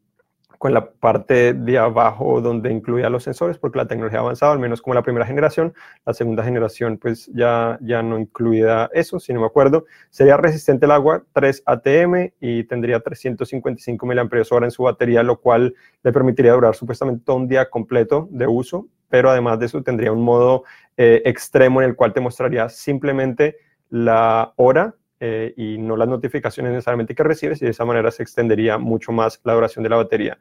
con 0.64 0.74
la 0.74 0.92
parte 0.92 1.54
de 1.54 1.78
abajo 1.78 2.40
donde 2.40 2.72
incluía 2.72 3.10
los 3.10 3.24
sensores, 3.24 3.58
porque 3.58 3.80
la 3.80 3.86
tecnología 3.86 4.20
ha 4.20 4.22
avanzado, 4.22 4.54
al 4.54 4.60
menos 4.60 4.82
como 4.82 4.94
la 4.94 5.02
primera 5.02 5.26
generación. 5.26 5.74
La 6.06 6.14
segunda 6.14 6.42
generación, 6.42 6.98
pues 6.98 7.30
ya, 7.34 7.78
ya 7.82 8.02
no 8.02 8.18
incluía 8.18 8.90
eso, 8.94 9.20
si 9.20 9.34
no 9.34 9.42
me 9.42 9.46
acuerdo. 9.46 9.84
Sería 10.10 10.38
resistente 10.38 10.86
al 10.86 10.92
agua, 10.92 11.26
3 11.34 11.64
ATM 11.66 12.32
y 12.40 12.64
tendría 12.64 13.02
355 13.02 14.06
mAh 14.06 14.64
en 14.64 14.72
su 14.72 14.84
batería, 14.84 15.22
lo 15.22 15.42
cual 15.42 15.76
le 16.02 16.14
permitiría 16.14 16.54
durar 16.54 16.76
supuestamente 16.76 17.30
un 17.34 17.50
día 17.50 17.70
completo 17.70 18.30
de 18.32 18.48
uso, 18.48 18.88
pero 19.10 19.30
además 19.32 19.60
de 19.60 19.66
eso 19.66 19.84
tendría 19.84 20.14
un 20.14 20.24
modo 20.24 20.64
eh, 20.96 21.24
extremo 21.26 21.82
en 21.82 21.90
el 21.90 21.98
cual 21.98 22.14
te 22.14 22.22
mostraría 22.22 22.70
simplemente 22.70 23.58
la 23.90 24.54
hora 24.56 24.96
eh, 25.26 25.54
y 25.56 25.78
no 25.78 25.96
las 25.96 26.10
notificaciones 26.10 26.74
necesariamente 26.74 27.16
que 27.16 27.24
recibes 27.24 27.62
y 27.62 27.66
de 27.66 27.72
esa 27.72 27.86
manera 27.86 28.12
se 28.12 28.24
extendería 28.24 28.78
mucho 28.78 29.14
más 29.14 29.40
la 29.46 29.54
duración 29.54 29.82
de 29.82 29.90
la 29.90 29.96
batería. 29.96 30.38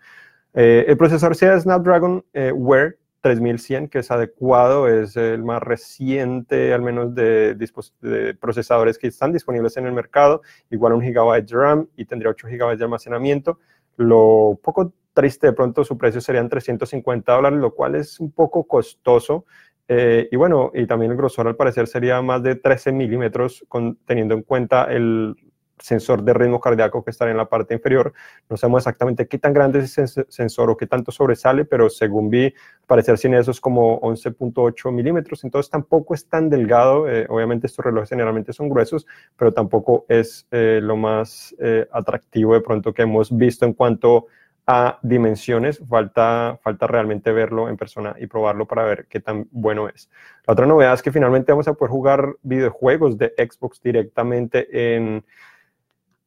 Eh, 0.55 0.87
el 0.89 0.97
procesador 0.97 1.37
sea 1.37 1.57
Snapdragon 1.61 2.25
eh, 2.33 2.51
Wear 2.51 2.97
3100, 3.21 3.87
que 3.87 4.01
es 4.01 4.11
adecuado, 4.11 4.89
es 4.89 5.17
el 5.17 5.45
más 5.45 5.63
reciente, 5.63 6.75
al 6.75 6.83
menos 6.83 7.15
de, 7.15 7.55
de, 7.55 8.35
procesadores 8.35 8.99
que 8.99 9.07
están 9.07 9.33
disponibles 9.33 9.77
en 9.77 9.87
el 9.87 9.93
mercado, 9.93 10.43
igual 10.69 10.95
un 10.95 11.03
gigabyte 11.03 11.49
de 11.49 11.57
RAM 11.57 11.87
y 11.97 12.05
tendría 12.05 12.33
8 12.33 12.49
gigabytes 12.49 12.81
de 12.81 12.85
almacenamiento. 12.85 13.61
Lo 13.97 14.59
poco 14.65 14.93
triste 15.15 15.47
de 15.47 15.53
pronto 15.53 15.85
su 15.85 15.97
precio 15.97 16.21
serían 16.21 16.49
350 16.49 17.33
dólares, 17.33 17.61
lo 17.61 17.73
cual 17.73 17.95
es 17.95 18.19
un 18.19 18.33
poco 18.33 18.65
costoso. 18.65 19.45
Eh, 19.89 20.29
y 20.31 20.37
bueno, 20.37 20.71
y 20.75 20.87
también 20.87 21.13
el 21.13 21.19
grosor 21.19 21.49
al 21.49 21.57
parecer 21.57 21.87
sería 21.87 22.23
más 22.23 22.43
de 22.43 22.55
13 22.55 22.93
milímetros, 22.93 23.65
teniendo 24.07 24.35
en 24.35 24.43
cuenta 24.43 24.85
el 24.85 25.35
sensor 25.79 26.23
de 26.23 26.33
ritmo 26.33 26.61
cardíaco 26.61 27.03
que 27.03 27.11
está 27.11 27.29
en 27.29 27.37
la 27.37 27.49
parte 27.49 27.75
inferior. 27.75 28.13
No 28.49 28.57
sabemos 28.57 28.83
exactamente 28.83 29.27
qué 29.27 29.39
tan 29.39 29.53
grande 29.53 29.81
es 29.81 29.99
ese 29.99 30.25
sensor 30.29 30.71
o 30.71 30.77
qué 30.77 30.87
tanto 30.87 31.11
sobresale, 31.11 31.65
pero 31.65 31.91
según 31.91 32.31
vi, 32.31 32.45
al 32.45 32.53
parecer 32.87 33.19
sin 33.19 33.35
eso 33.35 33.51
es 33.51 33.61
como 33.61 34.01
11.8 34.01 34.93
milímetros, 34.93 35.43
entonces 35.43 35.69
tampoco 35.71 36.15
es 36.15 36.29
tan 36.29 36.49
delgado. 36.49 37.09
Eh, 37.11 37.27
obviamente 37.29 37.67
estos 37.67 37.85
relojes 37.85 38.11
generalmente 38.11 38.53
son 38.53 38.69
gruesos, 38.69 39.07
pero 39.37 39.53
tampoco 39.53 40.07
es 40.09 40.47
eh, 40.53 40.79
lo 40.81 40.97
más 40.97 41.55
atractivo 41.91 42.55
de 42.55 42.61
pronto 42.61 42.95
que 42.95 43.03
hemos 43.03 43.37
visto 43.37 43.67
en 43.67 43.73
cuanto 43.73 44.27
a 44.67 44.99
dimensiones, 45.03 45.83
falta, 45.89 46.59
falta 46.63 46.87
realmente 46.87 47.33
verlo 47.33 47.69
en 47.69 47.77
persona 47.77 48.15
y 48.19 48.27
probarlo 48.27 48.67
para 48.67 48.85
ver 48.85 49.07
qué 49.09 49.21
tan 49.21 49.49
bueno 49.51 49.89
es. 49.89 50.09
La 50.47 50.53
otra 50.53 50.67
novedad 50.67 50.95
es 50.95 51.03
que 51.03 51.11
finalmente 51.11 51.53
vamos 51.53 51.69
a 51.69 51.75
poder 51.75 51.91
jugar 51.91 52.37
videojuegos 52.43 53.19
de 53.19 53.33
Xbox 53.37 53.83
directamente 53.83 54.95
en, 54.97 55.05
en 55.05 55.25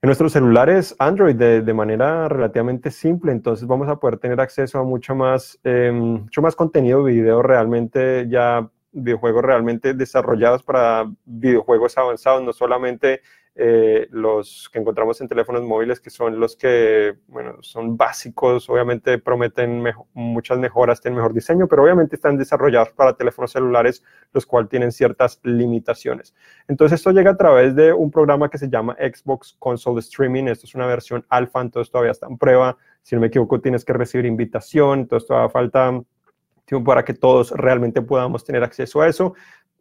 nuestros 0.01 0.33
celulares 0.33 0.95
Android 0.99 1.35
de, 1.35 1.61
de, 1.61 1.73
manera 1.73 2.27
relativamente 2.27 2.91
simple, 2.91 3.31
entonces 3.31 3.67
vamos 3.67 3.87
a 3.87 3.95
poder 3.95 4.17
tener 4.17 4.41
acceso 4.41 4.79
a 4.79 4.83
mucho 4.83 5.15
más, 5.15 5.57
eh, 5.63 5.91
mucho 5.93 6.41
más 6.41 6.55
contenido 6.55 7.03
video 7.03 7.41
realmente 7.41 8.27
ya 8.29 8.69
videojuegos 8.91 9.43
realmente 9.43 9.93
desarrollados 9.93 10.63
para 10.63 11.05
videojuegos 11.25 11.97
avanzados, 11.97 12.43
no 12.43 12.53
solamente 12.53 13.21
eh, 13.57 14.07
los 14.11 14.69
que 14.69 14.79
encontramos 14.79 15.21
en 15.21 15.29
teléfonos 15.29 15.63
móviles, 15.63 16.01
que 16.01 16.09
son 16.09 16.39
los 16.41 16.57
que, 16.57 17.15
bueno, 17.27 17.55
son 17.61 17.95
básicos, 17.95 18.69
obviamente 18.69 19.17
prometen 19.17 19.81
muchas 20.13 20.57
mejoras, 20.57 20.99
tienen 20.99 21.15
mejor 21.15 21.33
diseño, 21.33 21.65
pero 21.65 21.83
obviamente 21.83 22.17
están 22.17 22.37
desarrollados 22.37 22.89
para 22.89 23.15
teléfonos 23.15 23.53
celulares, 23.53 24.03
los 24.33 24.45
cuales 24.45 24.69
tienen 24.69 24.91
ciertas 24.91 25.39
limitaciones. 25.43 26.35
Entonces, 26.67 26.99
esto 26.99 27.11
llega 27.11 27.31
a 27.31 27.37
través 27.37 27.75
de 27.75 27.93
un 27.93 28.11
programa 28.11 28.49
que 28.49 28.57
se 28.57 28.67
llama 28.67 28.97
Xbox 28.99 29.55
Console 29.57 30.01
Streaming. 30.01 30.47
Esto 30.47 30.65
es 30.65 30.75
una 30.75 30.85
versión 30.85 31.25
alfa, 31.29 31.61
entonces 31.61 31.89
todavía 31.89 32.11
está 32.11 32.27
en 32.27 32.37
prueba. 32.37 32.77
Si 33.03 33.15
no 33.15 33.21
me 33.21 33.27
equivoco, 33.27 33.61
tienes 33.61 33.85
que 33.85 33.93
recibir 33.93 34.25
invitación, 34.25 34.99
entonces 34.99 35.27
todavía 35.27 35.49
falta 35.49 36.01
tiempo 36.65 36.89
para 36.89 37.05
que 37.05 37.13
todos 37.13 37.51
realmente 37.51 38.01
podamos 38.01 38.43
tener 38.43 38.63
acceso 38.63 39.01
a 39.01 39.07
eso. 39.07 39.33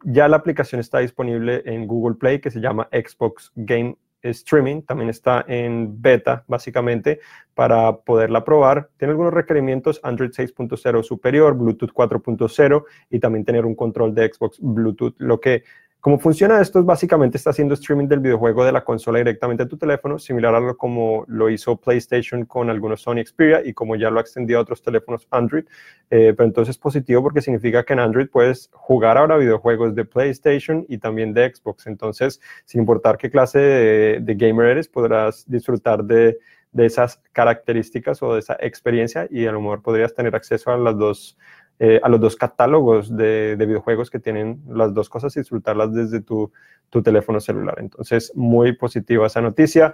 Ya 0.07 0.27
la 0.27 0.37
aplicación 0.37 0.79
está 0.79 0.99
disponible 0.99 1.63
en 1.65 1.87
Google 1.87 2.15
Play, 2.17 2.39
que 2.39 2.51
se 2.51 2.59
llama 2.59 2.87
Xbox 2.91 3.51
Game 3.55 3.97
Streaming. 4.21 4.83
También 4.83 5.09
está 5.09 5.43
en 5.47 5.99
beta, 5.99 6.43
básicamente, 6.47 7.21
para 7.55 7.97
poderla 7.97 8.43
probar. 8.43 8.89
Tiene 8.97 9.13
algunos 9.13 9.33
requerimientos, 9.33 9.99
Android 10.03 10.29
6.0 10.29 11.01
superior, 11.01 11.57
Bluetooth 11.57 11.91
4.0 11.91 12.83
y 13.09 13.19
también 13.19 13.45
tener 13.45 13.65
un 13.65 13.73
control 13.73 14.13
de 14.13 14.31
Xbox 14.31 14.59
Bluetooth, 14.61 15.15
lo 15.17 15.39
que 15.39 15.63
¿Cómo 16.05 16.19
funciona 16.19 16.61
esto? 16.61 16.77
Es 16.77 16.85
básicamente 16.85 17.37
está 17.37 17.49
haciendo 17.49 17.73
streaming 17.73 18.07
del 18.07 18.19
videojuego 18.19 18.63
de 18.63 18.71
la 18.71 18.83
consola 18.83 19.17
directamente 19.17 19.63
a 19.63 19.67
tu 19.67 19.75
teléfono, 19.75 20.19
similar 20.19 20.53
a 20.53 20.59
lo 20.59 20.77
como 20.77 21.25
lo 21.27 21.49
hizo 21.49 21.77
PlayStation 21.77 22.45
con 22.45 22.69
algunos 22.69 23.01
Sony 23.01 23.23
Xperia 23.25 23.65
y 23.65 23.73
como 23.73 23.95
ya 23.95 24.11
lo 24.11 24.19
ha 24.19 24.21
extendido 24.21 24.59
a 24.59 24.61
otros 24.61 24.83
teléfonos 24.83 25.27
Android. 25.31 25.65
Eh, 26.11 26.35
pero 26.37 26.45
entonces 26.45 26.75
es 26.75 26.77
positivo 26.77 27.23
porque 27.23 27.41
significa 27.41 27.83
que 27.83 27.93
en 27.93 28.01
Android 28.01 28.27
puedes 28.29 28.69
jugar 28.71 29.17
ahora 29.17 29.37
videojuegos 29.37 29.95
de 29.95 30.05
PlayStation 30.05 30.85
y 30.87 30.99
también 30.99 31.33
de 31.33 31.51
Xbox. 31.51 31.87
Entonces, 31.87 32.39
sin 32.65 32.81
importar 32.81 33.17
qué 33.17 33.31
clase 33.31 33.57
de, 33.57 34.35
gamer 34.35 34.67
eres, 34.67 34.87
podrás 34.87 35.43
disfrutar 35.49 36.03
de, 36.03 36.37
de 36.71 36.85
esas 36.85 37.19
características 37.31 38.21
o 38.21 38.35
de 38.35 38.41
esa 38.41 38.55
experiencia 38.59 39.27
y 39.31 39.47
a 39.47 39.51
lo 39.51 39.59
mejor 39.59 39.81
podrías 39.81 40.13
tener 40.13 40.35
acceso 40.35 40.69
a 40.69 40.77
las 40.77 40.95
dos 40.99 41.35
eh, 41.77 41.99
a 42.01 42.07
los 42.07 42.21
dos 42.21 42.37
catálogos 42.37 43.13
de, 43.15 43.57
videojuegos 43.57 44.09
que 44.09 44.19
tienen 44.19 44.61
las 44.69 44.93
dos 44.93 45.09
cosas 45.09 45.35
y 45.35 45.41
disfrutarlas 45.41 45.93
desde 45.93 46.21
tu, 46.21 46.51
teléfono 47.03 47.41
celular. 47.41 47.75
Entonces, 47.79 48.31
muy 48.35 48.71
positiva 48.71 49.27
esa 49.27 49.41
noticia. 49.41 49.93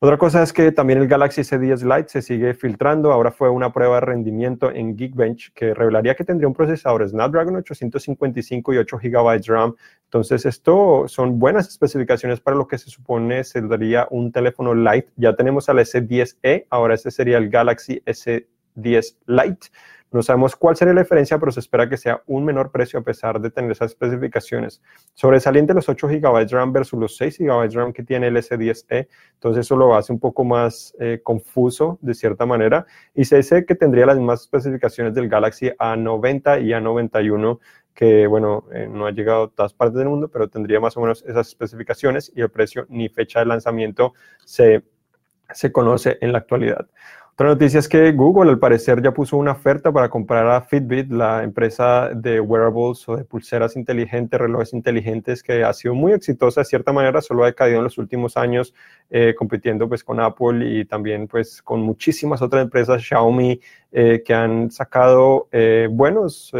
Otra 0.00 0.18
cosa 0.18 0.42
es 0.42 0.52
que 0.52 0.72
también 0.72 0.98
el 0.98 1.06
Galaxy 1.06 1.42
S10 1.42 1.84
Lite 1.84 2.08
se 2.08 2.22
sigue 2.22 2.52
filtrando. 2.54 3.12
Ahora 3.12 3.30
fue 3.30 3.48
una 3.48 3.72
prueba 3.72 3.94
de 3.94 4.00
rendimiento 4.00 4.72
en 4.72 4.98
Geekbench 4.98 5.52
que 5.52 5.72
revelaría 5.74 6.16
que 6.16 6.24
tendría 6.24 6.48
un 6.48 6.54
procesador 6.54 7.08
Snapdragon 7.08 7.54
855 7.54 8.72
y 8.74 8.78
8 8.78 8.98
GB 9.00 9.46
RAM. 9.46 9.76
Entonces, 10.06 10.44
esto 10.44 11.04
son 11.06 11.38
buenas 11.38 11.68
especificaciones 11.68 12.40
para 12.40 12.56
lo 12.56 12.66
que 12.66 12.78
se 12.78 12.90
supone 12.90 13.44
sería 13.44 14.08
un 14.10 14.32
teléfono 14.32 14.74
Lite. 14.74 15.12
Ya 15.14 15.36
tenemos 15.36 15.68
al 15.68 15.78
S10e, 15.78 16.66
ahora 16.70 16.94
este 16.94 17.12
sería 17.12 17.38
el 17.38 17.48
Galaxy 17.48 18.02
S10 18.04 19.14
Lite. 19.26 19.68
No 20.12 20.22
sabemos 20.22 20.56
cuál 20.56 20.76
sería 20.76 20.92
la 20.92 21.02
diferencia, 21.02 21.38
pero 21.38 21.50
se 21.50 21.60
espera 21.60 21.88
que 21.88 21.96
sea 21.96 22.22
un 22.26 22.44
menor 22.44 22.70
precio 22.70 22.98
a 22.98 23.02
pesar 23.02 23.40
de 23.40 23.50
tener 23.50 23.70
esas 23.72 23.92
especificaciones. 23.92 24.82
Sobresaliente 25.14 25.72
los 25.72 25.88
8 25.88 26.06
GB 26.06 26.48
RAM 26.50 26.72
versus 26.72 27.00
los 27.00 27.16
6 27.16 27.38
GB 27.38 27.70
RAM 27.72 27.92
que 27.94 28.02
tiene 28.02 28.28
el 28.28 28.36
S10e, 28.36 29.08
entonces 29.34 29.64
eso 29.64 29.74
lo 29.76 29.96
hace 29.96 30.12
un 30.12 30.20
poco 30.20 30.44
más 30.44 30.94
eh, 31.00 31.20
confuso 31.22 31.98
de 32.02 32.14
cierta 32.14 32.44
manera. 32.44 32.84
Y 33.14 33.24
se 33.24 33.36
dice 33.36 33.64
que 33.64 33.74
tendría 33.74 34.04
las 34.04 34.18
mismas 34.18 34.42
especificaciones 34.42 35.14
del 35.14 35.28
Galaxy 35.28 35.70
A90 35.78 36.62
y 36.62 36.68
A91 36.70 37.58
que, 37.94 38.26
bueno, 38.26 38.64
eh, 38.72 38.88
no 38.90 39.06
ha 39.06 39.10
llegado 39.10 39.44
a 39.44 39.50
todas 39.50 39.74
partes 39.74 39.98
del 39.98 40.08
mundo, 40.08 40.28
pero 40.28 40.48
tendría 40.48 40.80
más 40.80 40.96
o 40.96 41.00
menos 41.00 41.22
esas 41.26 41.48
especificaciones 41.48 42.32
y 42.34 42.40
el 42.40 42.50
precio 42.50 42.86
ni 42.88 43.08
fecha 43.08 43.40
de 43.40 43.46
lanzamiento 43.46 44.14
se, 44.44 44.82
se 45.52 45.72
conoce 45.72 46.18
en 46.20 46.32
la 46.32 46.38
actualidad. 46.38 46.88
Otra 47.34 47.48
noticia 47.48 47.80
es 47.80 47.88
que 47.88 48.12
Google 48.12 48.50
al 48.50 48.58
parecer 48.58 49.02
ya 49.02 49.14
puso 49.14 49.38
una 49.38 49.52
oferta 49.52 49.90
para 49.90 50.10
comprar 50.10 50.46
a 50.48 50.60
Fitbit, 50.60 51.10
la 51.10 51.42
empresa 51.42 52.10
de 52.14 52.38
wearables 52.40 53.08
o 53.08 53.16
de 53.16 53.24
pulseras 53.24 53.74
inteligentes, 53.74 54.38
relojes 54.38 54.74
inteligentes, 54.74 55.42
que 55.42 55.64
ha 55.64 55.72
sido 55.72 55.94
muy 55.94 56.12
exitosa 56.12 56.60
de 56.60 56.66
cierta 56.66 56.92
manera, 56.92 57.22
solo 57.22 57.44
ha 57.44 57.46
decaído 57.46 57.78
en 57.78 57.84
los 57.84 57.96
últimos 57.96 58.36
años 58.36 58.74
eh, 59.08 59.34
compitiendo 59.34 59.88
pues 59.88 60.04
con 60.04 60.20
Apple 60.20 60.78
y 60.78 60.84
también 60.84 61.26
pues 61.26 61.62
con 61.62 61.80
muchísimas 61.80 62.42
otras 62.42 62.64
empresas, 62.64 63.02
Xiaomi, 63.02 63.58
eh, 63.92 64.22
que 64.22 64.34
han 64.34 64.70
sacado 64.70 65.48
eh, 65.52 65.88
buenos 65.90 66.52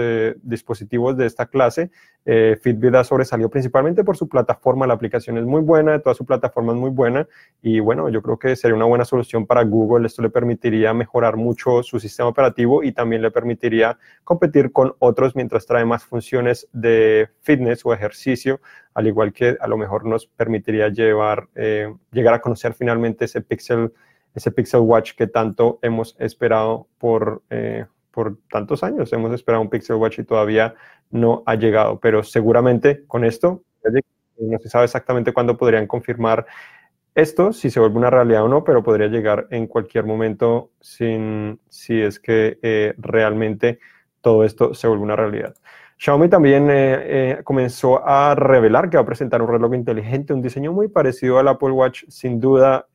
dispositivos 0.42 1.18
de 1.18 1.26
esta 1.26 1.46
clase 1.46 1.90
eh, 2.24 2.56
Fitbit 2.60 2.94
ha 2.94 3.04
sobresalido 3.04 3.50
principalmente 3.50 4.04
por 4.04 4.16
su 4.16 4.28
plataforma, 4.28 4.86
la 4.86 4.94
aplicación 4.94 5.38
es 5.38 5.44
muy 5.44 5.60
buena, 5.60 5.98
toda 5.98 6.14
su 6.14 6.24
plataforma 6.24 6.72
es 6.72 6.78
muy 6.78 6.90
buena 6.90 7.26
y 7.60 7.80
bueno, 7.80 8.08
yo 8.08 8.22
creo 8.22 8.38
que 8.38 8.54
sería 8.54 8.76
una 8.76 8.84
buena 8.84 9.04
solución 9.04 9.46
para 9.46 9.64
Google, 9.64 10.06
esto 10.06 10.22
le 10.22 10.30
permitiría 10.30 10.94
mejorar 10.94 11.36
mucho 11.36 11.82
su 11.82 11.98
sistema 11.98 12.28
operativo 12.28 12.84
y 12.84 12.92
también 12.92 13.22
le 13.22 13.30
permitiría 13.30 13.98
competir 14.24 14.70
con 14.70 14.94
otros 15.00 15.34
mientras 15.34 15.66
trae 15.66 15.84
más 15.84 16.04
funciones 16.04 16.68
de 16.72 17.28
fitness 17.40 17.84
o 17.84 17.92
ejercicio, 17.92 18.60
al 18.94 19.08
igual 19.08 19.32
que 19.32 19.56
a 19.60 19.66
lo 19.66 19.76
mejor 19.76 20.04
nos 20.04 20.26
permitiría 20.26 20.88
llevar, 20.88 21.48
eh, 21.56 21.92
llegar 22.12 22.34
a 22.34 22.40
conocer 22.40 22.74
finalmente 22.74 23.24
ese 23.24 23.40
Pixel, 23.40 23.92
ese 24.34 24.52
Pixel 24.52 24.80
Watch 24.80 25.14
que 25.16 25.26
tanto 25.26 25.78
hemos 25.82 26.14
esperado 26.18 26.86
por... 26.98 27.42
Eh, 27.50 27.86
por 28.12 28.38
tantos 28.50 28.84
años. 28.84 29.12
Hemos 29.12 29.32
esperado 29.32 29.62
un 29.62 29.70
Pixel 29.70 29.96
Watch 29.96 30.20
y 30.20 30.24
todavía 30.24 30.74
no 31.10 31.42
ha 31.46 31.56
llegado, 31.56 31.98
pero 31.98 32.22
seguramente 32.22 33.04
con 33.06 33.24
esto 33.24 33.64
no 34.38 34.58
se 34.58 34.68
sabe 34.68 34.84
exactamente 34.84 35.32
cuándo 35.32 35.56
podrían 35.56 35.86
confirmar 35.86 36.46
esto, 37.14 37.52
si 37.52 37.70
se 37.70 37.78
vuelve 37.78 37.98
una 37.98 38.10
realidad 38.10 38.44
o 38.44 38.48
no, 38.48 38.64
pero 38.64 38.82
podría 38.82 39.08
llegar 39.08 39.46
en 39.50 39.66
cualquier 39.66 40.04
momento 40.04 40.70
sin, 40.80 41.60
si 41.68 42.00
es 42.00 42.18
que 42.18 42.58
eh, 42.62 42.94
realmente 42.96 43.80
todo 44.22 44.44
esto 44.44 44.72
se 44.72 44.88
vuelve 44.88 45.04
una 45.04 45.16
realidad. 45.16 45.54
Xiaomi 46.02 46.28
también 46.28 46.68
eh, 46.68 46.74
eh, 46.74 47.40
comenzó 47.44 48.04
a 48.04 48.34
revelar 48.34 48.90
que 48.90 48.96
va 48.96 49.02
a 49.02 49.06
presentar 49.06 49.40
un 49.40 49.48
reloj 49.48 49.74
inteligente, 49.74 50.32
un 50.32 50.42
diseño 50.42 50.72
muy 50.72 50.88
parecido 50.88 51.38
al 51.38 51.46
Apple 51.46 51.70
Watch, 51.70 52.04
sin 52.08 52.40
duda 52.40 52.88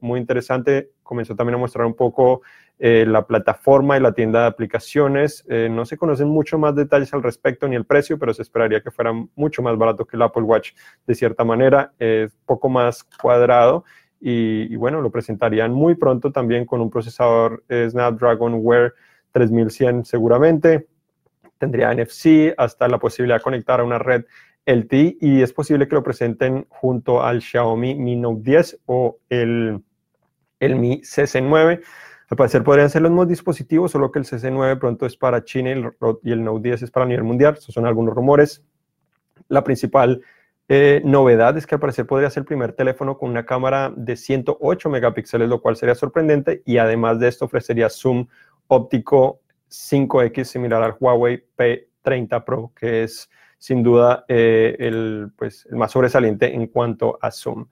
muy 0.00 0.18
interesante. 0.18 0.90
Comenzó 1.02 1.36
también 1.36 1.54
a 1.54 1.58
mostrar 1.58 1.86
un 1.86 1.94
poco 1.94 2.42
eh, 2.80 3.04
la 3.08 3.26
plataforma 3.26 3.96
y 3.96 4.00
la 4.00 4.12
tienda 4.12 4.42
de 4.42 4.46
aplicaciones. 4.46 5.44
Eh, 5.48 5.68
no 5.68 5.84
se 5.84 5.96
conocen 5.96 6.28
mucho 6.28 6.58
más 6.58 6.76
detalles 6.76 7.12
al 7.12 7.24
respecto 7.24 7.66
ni 7.66 7.74
el 7.74 7.84
precio, 7.84 8.18
pero 8.20 8.32
se 8.32 8.42
esperaría 8.42 8.80
que 8.80 8.92
fuera 8.92 9.12
mucho 9.34 9.62
más 9.62 9.76
barato 9.76 10.04
que 10.04 10.16
el 10.16 10.22
Apple 10.22 10.44
Watch 10.44 10.72
de 11.04 11.14
cierta 11.16 11.42
manera, 11.44 11.92
es 11.98 12.36
poco 12.46 12.68
más 12.68 13.02
cuadrado. 13.02 13.84
Y, 14.20 14.74
bueno, 14.76 15.00
lo 15.00 15.10
presentarían 15.10 15.72
muy 15.72 15.94
pronto 15.94 16.30
también 16.32 16.66
con 16.66 16.80
un 16.80 16.90
procesador 16.90 17.64
eh, 17.68 17.88
Snapdragon 17.90 18.54
Wear 18.62 18.94
3100 19.32 20.04
seguramente. 20.04 20.86
Tendría 21.58 21.92
NFC, 21.92 22.54
hasta 22.56 22.88
la 22.88 22.98
posibilidad 22.98 23.36
de 23.36 23.42
conectar 23.42 23.80
a 23.80 23.84
una 23.84 23.98
red 23.98 24.24
LTE 24.68 25.16
y 25.20 25.42
es 25.42 25.52
posible 25.52 25.88
que 25.88 25.94
lo 25.94 26.02
presenten 26.02 26.66
junto 26.68 27.22
al 27.22 27.40
Xiaomi 27.40 27.94
Mi 27.94 28.16
Note 28.16 28.42
10 28.42 28.80
o 28.86 29.18
el, 29.28 29.82
el 30.60 30.76
Mi 30.76 31.00
CC9. 31.00 31.82
Al 32.30 32.36
parecer 32.36 32.62
podrían 32.62 32.90
ser 32.90 33.02
los 33.02 33.10
mismos 33.10 33.28
dispositivos, 33.28 33.90
solo 33.90 34.12
que 34.12 34.18
el 34.18 34.26
CC9 34.26 34.78
pronto 34.78 35.06
es 35.06 35.16
para 35.16 35.42
China 35.42 35.70
y 35.70 36.32
el, 36.32 36.44
Note 36.44 36.68
10 36.68 36.82
es 36.82 36.90
para 36.90 37.06
nivel 37.06 37.24
mundial. 37.24 37.54
Esos 37.56 37.74
son 37.74 37.86
algunos 37.86 38.14
rumores. 38.14 38.62
La 39.48 39.64
principal 39.64 40.20
eh, 40.68 41.00
novedad 41.02 41.56
es 41.56 41.66
que 41.66 41.76
al 41.76 41.80
parecer 41.80 42.06
podría 42.06 42.28
ser 42.28 42.42
el 42.42 42.46
primer 42.46 42.74
teléfono 42.74 43.16
con 43.16 43.30
una 43.30 43.46
cámara 43.46 43.90
de 43.96 44.16
108 44.16 44.90
megapíxeles, 44.90 45.48
lo 45.48 45.62
cual 45.62 45.76
sería 45.76 45.94
sorprendente. 45.94 46.62
Y 46.66 46.76
además 46.76 47.18
de 47.18 47.28
esto 47.28 47.46
ofrecería 47.46 47.88
zoom 47.88 48.26
óptico 48.66 49.40
5X 49.68 50.44
similar 50.44 50.82
al 50.82 50.96
Huawei 50.98 51.44
P30 51.56 52.44
Pro, 52.44 52.72
que 52.74 53.04
es 53.04 53.30
sin 53.58 53.82
duda 53.82 54.24
eh, 54.28 54.76
el, 54.78 55.30
pues, 55.36 55.66
el 55.70 55.76
más 55.76 55.92
sobresaliente 55.92 56.54
en 56.54 56.68
cuanto 56.68 57.18
a 57.20 57.30
zoom. 57.30 57.66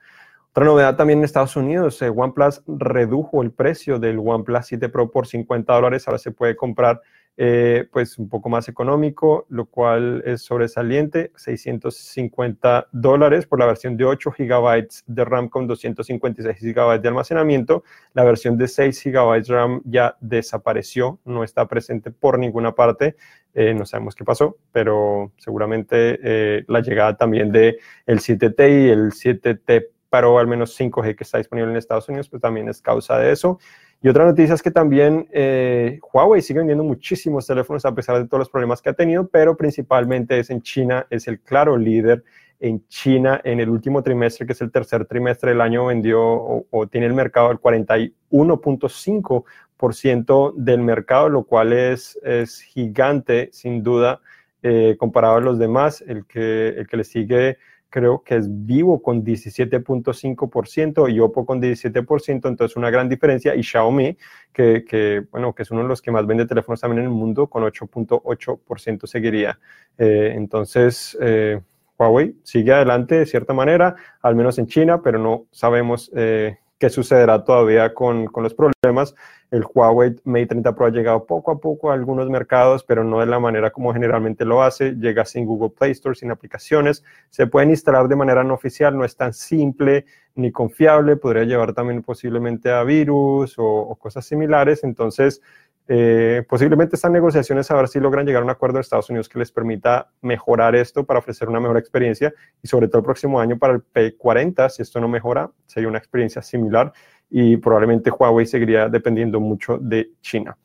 Otra 0.50 0.64
novedad 0.64 0.96
también 0.96 1.18
en 1.18 1.24
Estados 1.24 1.54
Unidos, 1.56 2.00
eh, 2.02 2.08
OnePlus 2.08 2.62
redujo 2.66 3.42
el 3.42 3.52
precio 3.52 3.98
del 3.98 4.18
OnePlus 4.18 4.66
7 4.66 4.88
Pro 4.88 5.10
por 5.10 5.26
50 5.26 5.72
dólares, 5.72 6.08
ahora 6.08 6.18
se 6.18 6.32
puede 6.32 6.56
comprar 6.56 7.02
eh, 7.38 7.86
pues 7.92 8.16
un 8.18 8.30
poco 8.30 8.48
más 8.48 8.66
económico, 8.68 9.44
lo 9.50 9.66
cual 9.66 10.22
es 10.24 10.42
sobresaliente, 10.42 11.32
650 11.36 12.88
dólares 12.92 13.46
por 13.46 13.58
la 13.58 13.66
versión 13.66 13.96
de 13.96 14.06
8 14.06 14.34
GB 14.38 14.88
de 15.06 15.24
RAM 15.24 15.48
con 15.48 15.66
256 15.66 16.74
GB 16.74 17.00
de 17.00 17.08
almacenamiento. 17.08 17.84
La 18.14 18.24
versión 18.24 18.56
de 18.56 18.68
6 18.68 19.02
GB 19.04 19.44
RAM 19.48 19.82
ya 19.84 20.16
desapareció, 20.20 21.20
no 21.26 21.44
está 21.44 21.68
presente 21.68 22.10
por 22.10 22.38
ninguna 22.38 22.74
parte. 22.74 23.16
Eh, 23.52 23.74
no 23.74 23.84
sabemos 23.84 24.14
qué 24.14 24.24
pasó, 24.24 24.56
pero 24.72 25.32
seguramente 25.36 26.18
eh, 26.22 26.64
la 26.68 26.80
llegada 26.80 27.16
también 27.16 27.52
de 27.52 27.78
el 28.06 28.20
7T 28.20 28.86
y 28.86 28.88
el 28.88 29.12
7T 29.12 29.88
Pro, 30.08 30.38
al 30.38 30.46
menos 30.46 30.78
5G 30.78 31.16
que 31.16 31.24
está 31.24 31.38
disponible 31.38 31.70
en 31.70 31.76
Estados 31.76 32.08
Unidos, 32.08 32.28
pues 32.28 32.40
también 32.40 32.68
es 32.68 32.80
causa 32.80 33.18
de 33.18 33.32
eso. 33.32 33.58
Y 34.02 34.08
otra 34.08 34.24
noticia 34.24 34.54
es 34.54 34.62
que 34.62 34.70
también 34.70 35.28
eh, 35.32 35.98
Huawei 36.12 36.42
sigue 36.42 36.60
vendiendo 36.60 36.84
muchísimos 36.84 37.46
teléfonos 37.46 37.84
a 37.84 37.94
pesar 37.94 38.18
de 38.18 38.26
todos 38.26 38.40
los 38.40 38.50
problemas 38.50 38.82
que 38.82 38.90
ha 38.90 38.92
tenido, 38.92 39.26
pero 39.26 39.56
principalmente 39.56 40.38
es 40.38 40.50
en 40.50 40.62
China, 40.62 41.06
es 41.10 41.26
el 41.28 41.40
claro 41.40 41.76
líder 41.76 42.22
en 42.60 42.86
China 42.88 43.40
en 43.44 43.60
el 43.60 43.68
último 43.68 44.02
trimestre, 44.02 44.46
que 44.46 44.52
es 44.52 44.60
el 44.60 44.70
tercer 44.70 45.06
trimestre 45.06 45.50
del 45.50 45.60
año, 45.60 45.86
vendió 45.86 46.22
o, 46.22 46.86
tiene 46.90 47.06
el 47.06 47.14
mercado 47.14 47.50
el 47.50 47.58
41.5% 47.58 50.54
del 50.54 50.80
mercado, 50.80 51.28
lo 51.28 51.42
cual 51.44 51.72
es, 51.72 52.18
es 52.22 52.60
gigante, 52.60 53.50
sin 53.52 53.82
duda, 53.82 54.20
eh, 54.62 54.96
comparado 54.98 55.36
a 55.36 55.40
los 55.40 55.58
demás. 55.58 56.02
El 56.06 56.26
que, 56.26 56.68
el 56.68 56.86
que 56.86 56.96
le 56.96 57.04
sigue 57.04 57.58
creo 57.88 58.22
que 58.22 58.36
es 58.36 58.46
Vivo 58.48 59.02
con 59.02 59.24
17.5% 59.24 61.12
y 61.12 61.20
Oppo 61.20 61.46
con 61.46 61.60
17%, 61.60 62.48
entonces 62.48 62.76
una 62.76 62.90
gran 62.90 63.08
diferencia, 63.08 63.54
y 63.54 63.62
Xiaomi, 63.62 64.16
que, 64.52 64.84
que, 64.84 65.24
bueno, 65.30 65.54
que 65.54 65.62
es 65.62 65.70
uno 65.70 65.82
de 65.82 65.88
los 65.88 66.02
que 66.02 66.10
más 66.10 66.26
vende 66.26 66.46
teléfonos 66.46 66.80
también 66.80 67.00
en 67.00 67.10
el 67.10 67.16
mundo, 67.16 67.46
con 67.48 67.62
8.8% 67.62 69.06
seguiría. 69.06 69.58
Eh, 69.98 70.32
entonces, 70.34 71.16
eh, 71.20 71.60
Huawei 71.98 72.36
sigue 72.42 72.72
adelante 72.72 73.16
de 73.16 73.26
cierta 73.26 73.54
manera, 73.54 73.96
al 74.20 74.36
menos 74.36 74.58
en 74.58 74.66
China, 74.66 75.00
pero 75.02 75.18
no 75.18 75.46
sabemos 75.50 76.10
eh, 76.14 76.58
qué 76.78 76.90
sucederá 76.90 77.44
todavía 77.44 77.94
con, 77.94 78.26
con, 78.26 78.42
los 78.42 78.54
problemas. 78.54 79.14
El 79.50 79.64
Huawei 79.72 80.16
Mate 80.24 80.46
30 80.46 80.74
Pro 80.74 80.86
ha 80.86 80.90
llegado 80.90 81.24
poco 81.24 81.50
a 81.50 81.58
poco 81.58 81.90
a 81.90 81.94
algunos 81.94 82.28
mercados, 82.28 82.84
pero 82.84 83.04
no 83.04 83.20
de 83.20 83.26
la 83.26 83.38
manera 83.38 83.70
como 83.70 83.92
generalmente 83.92 84.44
lo 84.44 84.62
hace. 84.62 84.92
Llega 84.92 85.24
sin 85.24 85.46
Google 85.46 85.70
Play 85.70 85.92
Store, 85.92 86.14
sin 86.14 86.30
aplicaciones. 86.30 87.04
Se 87.30 87.46
pueden 87.46 87.70
instalar 87.70 88.08
de 88.08 88.16
manera 88.16 88.44
no 88.44 88.54
oficial, 88.54 88.96
no 88.96 89.04
es 89.04 89.16
tan 89.16 89.32
simple 89.32 90.04
ni 90.34 90.52
confiable. 90.52 91.16
Podría 91.16 91.44
llevar 91.44 91.72
también 91.72 92.02
posiblemente 92.02 92.70
a 92.70 92.82
virus 92.82 93.58
o, 93.58 93.64
o 93.64 93.94
cosas 93.96 94.26
similares. 94.26 94.84
Entonces, 94.84 95.40
eh, 95.88 96.44
posiblemente 96.48 96.96
estas 96.96 97.10
negociaciones 97.10 97.70
a 97.70 97.76
ver 97.76 97.88
si 97.88 98.00
logran 98.00 98.26
llegar 98.26 98.42
a 98.42 98.44
un 98.44 98.50
acuerdo 98.50 98.78
en 98.78 98.80
Estados 98.80 99.08
Unidos 99.08 99.28
que 99.28 99.38
les 99.38 99.52
permita 99.52 100.10
mejorar 100.20 100.74
esto 100.74 101.04
para 101.04 101.20
ofrecer 101.20 101.48
una 101.48 101.60
mejor 101.60 101.78
experiencia 101.78 102.34
y 102.62 102.66
sobre 102.66 102.88
todo 102.88 102.98
el 102.98 103.04
próximo 103.04 103.40
año 103.40 103.56
para 103.58 103.74
el 103.74 103.82
P40, 103.84 104.68
si 104.68 104.82
esto 104.82 105.00
no 105.00 105.08
mejora, 105.08 105.50
sería 105.66 105.88
una 105.88 105.98
experiencia 105.98 106.42
similar 106.42 106.92
y 107.30 107.56
probablemente 107.56 108.10
Huawei 108.10 108.46
seguiría 108.46 108.88
dependiendo 108.88 109.40
mucho 109.40 109.78
de 109.78 110.10
China. 110.20 110.56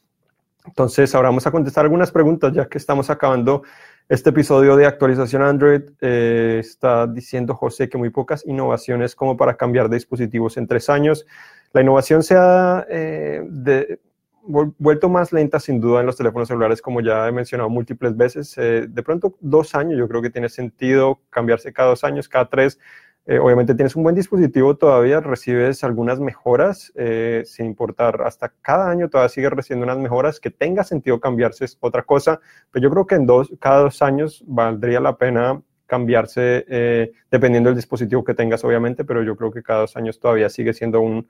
Entonces, 0.65 1.13
ahora 1.15 1.29
vamos 1.29 1.47
a 1.47 1.51
contestar 1.51 1.85
algunas 1.85 2.11
preguntas 2.11 2.53
ya 2.53 2.67
que 2.67 2.77
estamos 2.77 3.09
acabando 3.09 3.63
este 4.09 4.29
episodio 4.29 4.75
de 4.75 4.85
actualización 4.85 5.41
Android. 5.41 5.81
Eh, 6.01 6.57
está 6.59 7.07
diciendo 7.07 7.55
José 7.55 7.89
que 7.89 7.97
muy 7.97 8.09
pocas 8.09 8.45
innovaciones 8.45 9.15
como 9.15 9.37
para 9.37 9.55
cambiar 9.55 9.89
de 9.89 9.95
dispositivos 9.95 10.57
en 10.57 10.67
tres 10.67 10.89
años. 10.89 11.25
La 11.73 11.81
innovación 11.81 12.21
se 12.21 12.35
ha 12.37 12.85
eh, 12.89 13.41
de, 13.47 13.99
vuelto 14.43 15.09
más 15.09 15.31
lenta 15.31 15.59
sin 15.59 15.79
duda 15.79 15.99
en 15.99 16.05
los 16.05 16.17
teléfonos 16.17 16.47
celulares, 16.47 16.81
como 16.81 17.01
ya 17.01 17.27
he 17.27 17.31
mencionado 17.31 17.69
múltiples 17.69 18.15
veces. 18.15 18.57
Eh, 18.57 18.87
de 18.87 19.03
pronto, 19.03 19.37
dos 19.39 19.75
años, 19.75 19.97
yo 19.97 20.07
creo 20.07 20.21
que 20.21 20.29
tiene 20.29 20.49
sentido 20.49 21.21
cambiarse 21.29 21.73
cada 21.73 21.89
dos 21.89 22.03
años, 22.03 22.27
cada 22.27 22.49
tres. 22.49 22.79
Eh, 23.27 23.37
obviamente 23.37 23.75
tienes 23.75 23.95
un 23.95 24.03
buen 24.03 24.15
dispositivo 24.15 24.75
todavía, 24.75 25.19
recibes 25.19 25.83
algunas 25.83 26.19
mejoras, 26.19 26.91
eh, 26.95 27.43
sin 27.45 27.67
importar, 27.67 28.23
hasta 28.23 28.49
cada 28.61 28.89
año 28.89 29.09
todavía 29.09 29.29
sigues 29.29 29.51
recibiendo 29.51 29.83
unas 29.85 29.99
mejoras, 29.99 30.39
que 30.39 30.49
tenga 30.49 30.83
sentido 30.83 31.19
cambiarse 31.19 31.65
es 31.65 31.77
otra 31.81 32.01
cosa, 32.01 32.39
pero 32.71 32.83
yo 32.83 32.89
creo 32.89 33.05
que 33.05 33.15
en 33.15 33.27
dos, 33.27 33.53
cada 33.59 33.81
dos 33.81 34.01
años 34.01 34.43
valdría 34.47 34.99
la 34.99 35.17
pena 35.17 35.61
cambiarse, 35.85 37.13
dependiendo 37.29 37.69
del 37.69 37.75
dispositivo 37.75 38.23
que 38.23 38.33
tengas, 38.33 38.63
obviamente, 38.63 39.03
pero 39.03 39.23
yo 39.23 39.35
creo 39.35 39.51
que 39.51 39.61
cada 39.61 39.81
dos 39.81 39.97
años 39.97 40.19
todavía 40.19 40.49
sigue 40.49 40.73
siendo 40.73 41.01
un, 41.01 41.27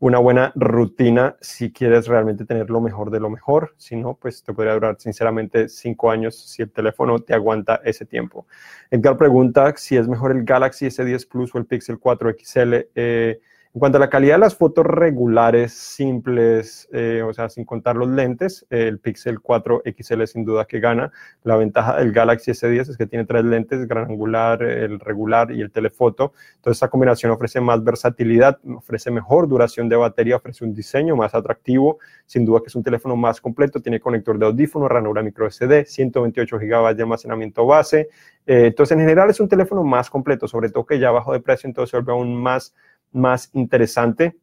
una 0.00 0.18
buena 0.18 0.52
rutina 0.54 1.36
si 1.40 1.72
quieres 1.72 2.06
realmente 2.06 2.44
tener 2.44 2.70
lo 2.70 2.80
mejor 2.80 3.10
de 3.10 3.18
lo 3.18 3.30
mejor. 3.30 3.74
Si 3.76 3.96
no, 3.96 4.14
pues 4.14 4.44
te 4.44 4.52
podría 4.52 4.74
durar 4.74 4.96
sinceramente 4.98 5.68
cinco 5.68 6.10
años 6.10 6.36
si 6.36 6.62
el 6.62 6.70
teléfono 6.70 7.18
te 7.18 7.34
aguanta 7.34 7.80
ese 7.84 8.04
tiempo. 8.04 8.46
Edgar 8.90 9.16
pregunta 9.16 9.74
si 9.76 9.96
es 9.96 10.06
mejor 10.06 10.32
el 10.32 10.44
Galaxy 10.44 10.86
S10 10.86 11.28
Plus 11.28 11.54
o 11.54 11.58
el 11.58 11.66
Pixel 11.66 11.98
4 11.98 12.32
XL. 12.38 12.74
Eh, 12.94 13.40
en 13.78 13.80
cuanto 13.80 13.98
a 13.98 14.00
la 14.00 14.10
calidad 14.10 14.34
de 14.34 14.40
las 14.40 14.56
fotos 14.56 14.84
regulares, 14.84 15.72
simples, 15.72 16.88
eh, 16.92 17.22
o 17.22 17.32
sea, 17.32 17.48
sin 17.48 17.64
contar 17.64 17.94
los 17.94 18.08
lentes, 18.08 18.66
el 18.70 18.98
Pixel 18.98 19.38
4 19.38 19.84
XL 19.84 20.24
sin 20.24 20.44
duda 20.44 20.64
que 20.64 20.80
gana. 20.80 21.12
La 21.44 21.54
ventaja 21.54 21.96
del 21.96 22.10
Galaxy 22.10 22.50
S10 22.50 22.90
es 22.90 22.96
que 22.96 23.06
tiene 23.06 23.24
tres 23.24 23.44
lentes, 23.44 23.86
gran 23.86 24.06
angular, 24.06 24.64
el 24.64 24.98
regular 24.98 25.52
y 25.52 25.60
el 25.60 25.70
telefoto. 25.70 26.32
Entonces, 26.56 26.78
esta 26.78 26.88
combinación 26.88 27.30
ofrece 27.30 27.60
más 27.60 27.84
versatilidad, 27.84 28.58
ofrece 28.74 29.12
mejor 29.12 29.46
duración 29.46 29.88
de 29.88 29.94
batería, 29.94 30.34
ofrece 30.34 30.64
un 30.64 30.74
diseño 30.74 31.14
más 31.14 31.36
atractivo. 31.36 32.00
Sin 32.26 32.44
duda 32.44 32.58
que 32.58 32.66
es 32.66 32.74
un 32.74 32.82
teléfono 32.82 33.14
más 33.14 33.40
completo, 33.40 33.80
tiene 33.80 34.00
conector 34.00 34.40
de 34.40 34.46
audífono, 34.46 34.88
ranura 34.88 35.22
micro 35.22 35.48
SD, 35.48 35.84
128 35.84 36.58
GB 36.58 36.96
de 36.96 37.02
almacenamiento 37.04 37.64
base. 37.64 38.08
Eh, 38.44 38.66
entonces, 38.66 38.96
en 38.96 39.00
general 39.02 39.30
es 39.30 39.38
un 39.38 39.48
teléfono 39.48 39.84
más 39.84 40.10
completo, 40.10 40.48
sobre 40.48 40.68
todo 40.68 40.84
que 40.84 40.98
ya 40.98 41.12
bajo 41.12 41.32
de 41.32 41.38
precio, 41.38 41.68
entonces 41.68 41.92
se 41.92 41.96
vuelve 41.98 42.12
aún 42.12 42.34
más 42.34 42.74
más 43.12 43.50
interesante. 43.54 44.36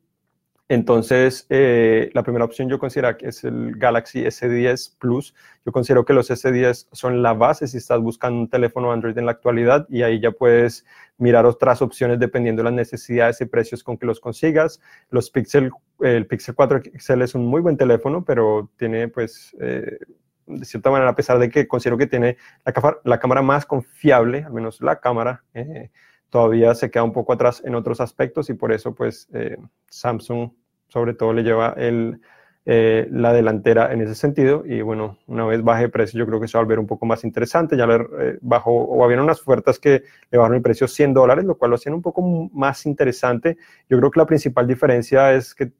Entonces, 0.67 1.45
eh, 1.49 2.09
la 2.13 2.23
primera 2.23 2.43
opción 2.43 2.67
yo 2.69 2.79
considero 2.79 3.15
que 3.17 3.27
es 3.27 3.43
el 3.43 3.75
Galaxy 3.77 4.23
S10 4.23 4.97
Plus. 4.97 5.35
Yo 5.63 5.71
considero 5.71 6.05
que 6.05 6.13
los 6.13 6.31
S10 6.31 6.87
son 6.91 7.21
la 7.21 7.33
base 7.33 7.67
si 7.67 7.77
estás 7.77 7.99
buscando 7.99 8.39
un 8.39 8.49
teléfono 8.49 8.91
Android 8.91 9.15
en 9.15 9.27
la 9.27 9.33
actualidad 9.33 9.85
y 9.89 10.01
ahí 10.01 10.19
ya 10.19 10.31
puedes 10.31 10.83
mirar 11.19 11.45
otras 11.45 11.83
opciones 11.83 12.19
dependiendo 12.19 12.61
de 12.61 12.71
las 12.71 12.73
necesidades 12.73 13.39
y 13.41 13.45
precios 13.45 13.83
con 13.83 13.97
que 13.97 14.07
los 14.07 14.19
consigas. 14.19 14.81
Los 15.11 15.29
Pixel, 15.29 15.69
el 15.99 16.25
Pixel 16.25 16.55
4 16.55 16.81
XL 16.97 17.21
es 17.21 17.35
un 17.35 17.45
muy 17.45 17.61
buen 17.61 17.77
teléfono, 17.77 18.25
pero 18.25 18.71
tiene 18.77 19.07
pues... 19.07 19.55
Eh, 19.59 19.99
de 20.47 20.63
cierta 20.63 20.91
manera, 20.91 21.09
a 21.09 21.15
pesar 21.15 21.39
de 21.39 21.49
que 21.49 21.67
considero 21.67 21.97
que 21.97 22.05
tiene 22.05 22.37
la, 22.63 22.97
la 23.03 23.19
cámara 23.19 23.41
más 23.41 23.65
confiable, 23.65 24.43
al 24.43 24.53
menos 24.53 24.79
la 24.79 24.99
cámara, 24.99 25.43
eh, 25.55 25.89
todavía 26.29 26.75
se 26.75 26.91
queda 26.91 27.03
un 27.03 27.13
poco 27.13 27.33
atrás 27.33 27.61
en 27.65 27.75
otros 27.75 28.01
aspectos 28.01 28.49
y 28.49 28.53
por 28.53 28.71
eso 28.71 28.93
pues 28.93 29.27
eh, 29.33 29.57
Samsung 29.89 30.51
sobre 30.87 31.13
todo 31.13 31.33
le 31.33 31.43
lleva 31.43 31.73
el, 31.77 32.21
eh, 32.67 33.07
la 33.11 33.31
delantera 33.31 33.93
en 33.93 34.01
ese 34.01 34.15
sentido. 34.15 34.63
Y 34.65 34.81
bueno, 34.81 35.19
una 35.27 35.45
vez 35.45 35.63
baje 35.63 35.83
el 35.83 35.91
precio 35.91 36.17
yo 36.17 36.25
creo 36.25 36.41
que 36.41 36.47
se 36.47 36.57
va 36.57 36.61
a 36.61 36.63
volver 36.63 36.79
un 36.79 36.87
poco 36.87 37.05
más 37.05 37.23
interesante, 37.23 37.77
ya 37.77 37.85
le 37.85 37.95
eh, 37.95 38.37
bajó 38.41 38.71
o 38.71 39.03
habían 39.03 39.19
unas 39.19 39.39
ofertas 39.41 39.77
que 39.77 40.03
le 40.31 40.37
bajaron 40.37 40.57
el 40.57 40.63
precio 40.63 40.87
100 40.87 41.13
dólares, 41.13 41.45
lo 41.45 41.55
cual 41.55 41.71
lo 41.71 41.75
hacían 41.75 41.93
un 41.93 42.01
poco 42.01 42.49
más 42.53 42.85
interesante. 42.85 43.57
Yo 43.89 43.97
creo 43.99 44.09
que 44.09 44.19
la 44.19 44.25
principal 44.25 44.67
diferencia 44.67 45.33
es 45.33 45.53
que, 45.53 45.71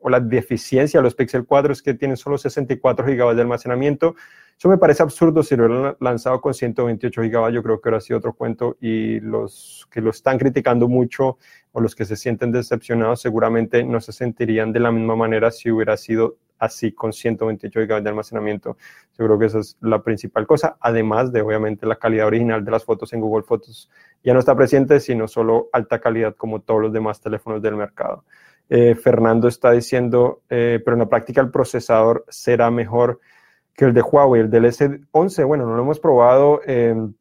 o 0.00 0.10
la 0.10 0.18
deficiencia 0.18 0.98
de 0.98 1.04
los 1.04 1.14
Pixel 1.14 1.46
4 1.46 1.72
es 1.72 1.82
que 1.82 1.94
tienen 1.94 2.16
solo 2.16 2.36
64 2.36 3.06
GB 3.06 3.34
de 3.34 3.42
almacenamiento, 3.42 4.16
eso 4.62 4.68
me 4.68 4.78
parece 4.78 5.02
absurdo 5.02 5.42
si 5.42 5.56
lo 5.56 5.66
hubieran 5.66 5.96
lanzado 5.98 6.40
con 6.40 6.54
128 6.54 7.22
GB, 7.22 7.50
yo 7.52 7.62
creo 7.64 7.80
que 7.80 7.88
hubiera 7.88 8.00
sido 8.00 8.18
otro 8.18 8.32
cuento 8.32 8.76
y 8.80 9.18
los 9.18 9.88
que 9.90 10.00
lo 10.00 10.10
están 10.10 10.38
criticando 10.38 10.86
mucho 10.86 11.38
o 11.72 11.80
los 11.80 11.94
que 11.94 12.04
se 12.04 12.16
sienten 12.16 12.52
decepcionados 12.52 13.20
seguramente 13.20 13.84
no 13.84 14.00
se 14.00 14.12
sentirían 14.12 14.72
de 14.72 14.80
la 14.80 14.92
misma 14.92 15.16
manera 15.16 15.50
si 15.50 15.70
hubiera 15.70 15.96
sido 15.96 16.36
así 16.58 16.92
con 16.92 17.12
128 17.12 17.80
GB 17.80 18.02
de 18.02 18.08
almacenamiento. 18.08 18.76
Yo 19.18 19.26
creo 19.26 19.38
que 19.38 19.46
esa 19.46 19.58
es 19.58 19.76
la 19.80 20.02
principal 20.02 20.46
cosa, 20.46 20.76
además 20.80 21.32
de 21.32 21.42
obviamente 21.42 21.86
la 21.86 21.96
calidad 21.96 22.28
original 22.28 22.64
de 22.64 22.70
las 22.70 22.84
fotos 22.84 23.12
en 23.12 23.20
Google 23.20 23.42
Fotos 23.42 23.90
ya 24.22 24.32
no 24.32 24.38
está 24.38 24.54
presente, 24.54 25.00
sino 25.00 25.26
solo 25.26 25.68
alta 25.72 26.00
calidad 26.00 26.36
como 26.36 26.60
todos 26.60 26.82
los 26.82 26.92
demás 26.92 27.20
teléfonos 27.20 27.60
del 27.60 27.76
mercado. 27.76 28.24
Eh, 28.68 28.94
Fernando 28.94 29.48
está 29.48 29.72
diciendo, 29.72 30.42
eh, 30.48 30.80
pero 30.84 30.94
en 30.94 31.00
la 31.00 31.08
práctica 31.08 31.40
el 31.40 31.50
procesador 31.50 32.24
será 32.28 32.70
mejor 32.70 33.20
que 33.74 33.86
el 33.86 33.92
de 33.92 34.02
Huawei, 34.02 34.42
el 34.42 34.50
del 34.50 34.66
S11. 34.66 35.46
Bueno, 35.46 35.66
no 35.66 35.74
lo 35.74 35.82
hemos 35.82 35.98
probado. 35.98 36.60
Em, 36.64 37.12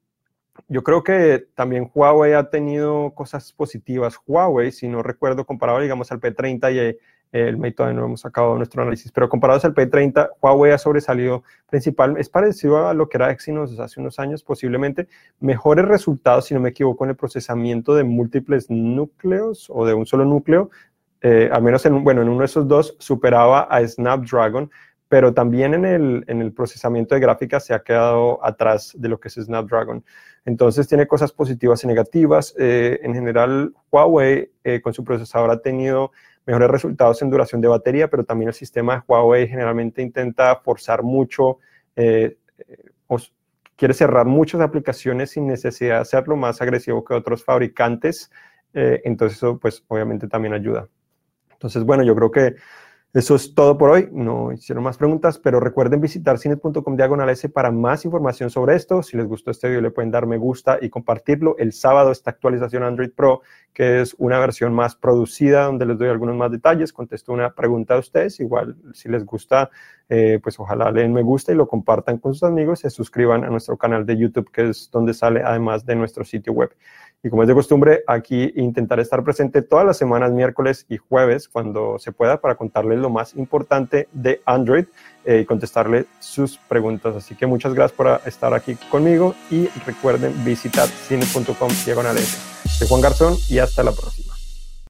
yo 0.67 0.83
creo 0.83 1.03
que 1.03 1.47
también 1.55 1.89
Huawei 1.93 2.33
ha 2.33 2.49
tenido 2.49 3.11
cosas 3.11 3.53
positivas. 3.53 4.17
Huawei, 4.25 4.71
si 4.71 4.87
no 4.87 5.03
recuerdo, 5.03 5.45
comparado, 5.45 5.79
digamos, 5.79 6.11
al 6.11 6.19
P30 6.19 6.73
y 6.73 6.97
el 7.31 7.57
Mate 7.57 7.71
todavía 7.71 7.99
no 7.99 8.05
hemos 8.05 8.21
sacado 8.21 8.57
nuestro 8.57 8.81
análisis, 8.81 9.11
pero 9.11 9.29
comparados 9.29 9.63
al 9.63 9.73
P30, 9.73 10.31
Huawei 10.41 10.73
ha 10.73 10.77
sobresalido 10.77 11.43
principal, 11.69 12.17
es 12.17 12.29
parecido 12.29 12.87
a 12.87 12.93
lo 12.93 13.07
que 13.07 13.17
era 13.17 13.31
Exynos 13.31 13.79
hace 13.79 14.01
unos 14.01 14.19
años, 14.19 14.43
posiblemente 14.43 15.07
mejores 15.39 15.85
resultados, 15.85 16.45
si 16.45 16.53
no 16.53 16.59
me 16.59 16.69
equivoco, 16.69 17.05
en 17.05 17.11
el 17.11 17.15
procesamiento 17.15 17.95
de 17.95 18.03
múltiples 18.03 18.69
núcleos 18.69 19.67
o 19.69 19.85
de 19.85 19.93
un 19.93 20.05
solo 20.05 20.25
núcleo, 20.25 20.71
eh, 21.21 21.49
al 21.51 21.61
menos 21.61 21.85
en, 21.85 22.03
bueno, 22.03 22.21
en 22.21 22.29
uno 22.29 22.39
de 22.39 22.45
esos 22.45 22.67
dos 22.67 22.95
superaba 22.99 23.61
a 23.61 23.87
Snapdragon, 23.87 24.69
pero 25.11 25.33
también 25.33 25.73
en 25.73 25.83
el, 25.83 26.23
en 26.27 26.41
el 26.41 26.53
procesamiento 26.53 27.15
de 27.15 27.19
gráficas 27.19 27.65
se 27.65 27.73
ha 27.73 27.83
quedado 27.83 28.39
atrás 28.45 28.93
de 28.97 29.09
lo 29.09 29.19
que 29.19 29.27
es 29.27 29.33
Snapdragon. 29.33 30.05
Entonces 30.45 30.87
tiene 30.87 31.05
cosas 31.05 31.33
positivas 31.33 31.83
y 31.83 31.87
negativas. 31.87 32.55
Eh, 32.57 32.97
en 33.03 33.13
general, 33.13 33.73
Huawei 33.91 34.53
eh, 34.63 34.79
con 34.79 34.93
su 34.93 35.03
procesador 35.03 35.51
ha 35.51 35.61
tenido 35.61 36.13
mejores 36.45 36.69
resultados 36.69 37.21
en 37.21 37.29
duración 37.29 37.59
de 37.59 37.67
batería, 37.67 38.09
pero 38.09 38.23
también 38.23 38.47
el 38.47 38.53
sistema 38.53 38.95
de 38.95 39.01
Huawei 39.05 39.49
generalmente 39.49 40.01
intenta 40.01 40.55
forzar 40.55 41.03
mucho, 41.03 41.57
eh, 41.97 42.37
quiere 43.75 43.93
cerrar 43.93 44.25
muchas 44.27 44.61
aplicaciones 44.61 45.31
sin 45.31 45.45
necesidad 45.45 45.95
de 45.95 46.01
hacerlo 46.03 46.37
más 46.37 46.61
agresivo 46.61 47.03
que 47.03 47.15
otros 47.15 47.43
fabricantes. 47.43 48.31
Eh, 48.73 49.01
entonces 49.03 49.39
eso 49.39 49.59
pues 49.59 49.83
obviamente 49.89 50.29
también 50.29 50.53
ayuda. 50.53 50.87
Entonces, 51.51 51.83
bueno, 51.83 52.01
yo 52.03 52.15
creo 52.15 52.31
que 52.31 52.55
eso 53.13 53.35
es 53.35 53.53
todo 53.53 53.77
por 53.77 53.89
hoy. 53.89 54.07
No 54.13 54.53
hicieron 54.53 54.85
más 54.85 54.97
preguntas, 54.97 55.37
pero 55.37 55.59
recuerden 55.59 55.99
visitar 55.99 56.37
cine.com 56.37 56.95
diagonal 56.95 57.29
S 57.29 57.49
para 57.49 57.69
más 57.69 58.05
información 58.05 58.49
sobre 58.49 58.77
esto. 58.77 59.03
Si 59.03 59.17
les 59.17 59.27
gustó 59.27 59.51
este 59.51 59.67
video, 59.67 59.81
le 59.81 59.91
pueden 59.91 60.11
dar 60.11 60.25
me 60.25 60.37
gusta 60.37 60.77
y 60.81 60.89
compartirlo. 60.89 61.57
El 61.59 61.73
sábado 61.73 62.11
esta 62.11 62.31
actualización 62.31 62.83
Android 62.83 63.11
Pro, 63.13 63.41
que 63.73 63.99
es 63.99 64.15
una 64.17 64.39
versión 64.39 64.73
más 64.73 64.95
producida, 64.95 65.65
donde 65.65 65.85
les 65.85 65.97
doy 65.97 66.07
algunos 66.07 66.37
más 66.37 66.51
detalles. 66.51 66.93
Contesto 66.93 67.33
una 67.33 67.53
pregunta 67.53 67.95
a 67.95 67.99
ustedes. 67.99 68.39
Igual, 68.39 68.77
si 68.93 69.09
les 69.09 69.25
gusta, 69.25 69.69
eh, 70.07 70.39
pues 70.41 70.57
ojalá 70.57 70.89
le 70.89 71.01
den 71.01 71.11
me 71.11 71.21
gusta 71.21 71.51
y 71.51 71.55
lo 71.55 71.67
compartan 71.67 72.17
con 72.17 72.33
sus 72.33 72.43
amigos. 72.43 72.79
Se 72.79 72.89
suscriban 72.89 73.43
a 73.43 73.49
nuestro 73.49 73.75
canal 73.77 74.05
de 74.05 74.17
YouTube, 74.17 74.49
que 74.51 74.69
es 74.69 74.89
donde 74.89 75.13
sale 75.13 75.41
además 75.43 75.85
de 75.85 75.97
nuestro 75.97 76.23
sitio 76.23 76.53
web. 76.53 76.73
Y 77.23 77.29
como 77.29 77.43
es 77.43 77.47
de 77.47 77.53
costumbre, 77.53 78.03
aquí 78.07 78.51
intentaré 78.55 79.03
estar 79.03 79.23
presente 79.23 79.61
todas 79.61 79.85
las 79.85 79.97
semanas, 79.97 80.31
miércoles 80.31 80.87
y 80.89 80.97
jueves, 80.97 81.47
cuando 81.47 81.99
se 81.99 82.11
pueda, 82.11 82.41
para 82.41 82.55
contarles 82.55 82.97
lo 82.97 83.11
más 83.11 83.35
importante 83.35 84.07
de 84.11 84.41
Android 84.45 84.85
eh, 85.25 85.41
y 85.41 85.45
contestarle 85.45 86.05
sus 86.19 86.57
preguntas. 86.57 87.15
Así 87.15 87.35
que 87.35 87.45
muchas 87.45 87.75
gracias 87.75 87.95
por 87.95 88.21
estar 88.25 88.53
aquí 88.55 88.75
conmigo 88.89 89.35
y 89.51 89.67
recuerden 89.85 90.33
visitar 90.43 90.87
cine.com 90.87 91.69
diagonal 91.85 92.17
Soy 92.17 92.87
Juan 92.87 93.01
Garzón 93.01 93.35
y 93.49 93.59
hasta 93.59 93.83
la 93.83 93.91
próxima. 93.91 94.30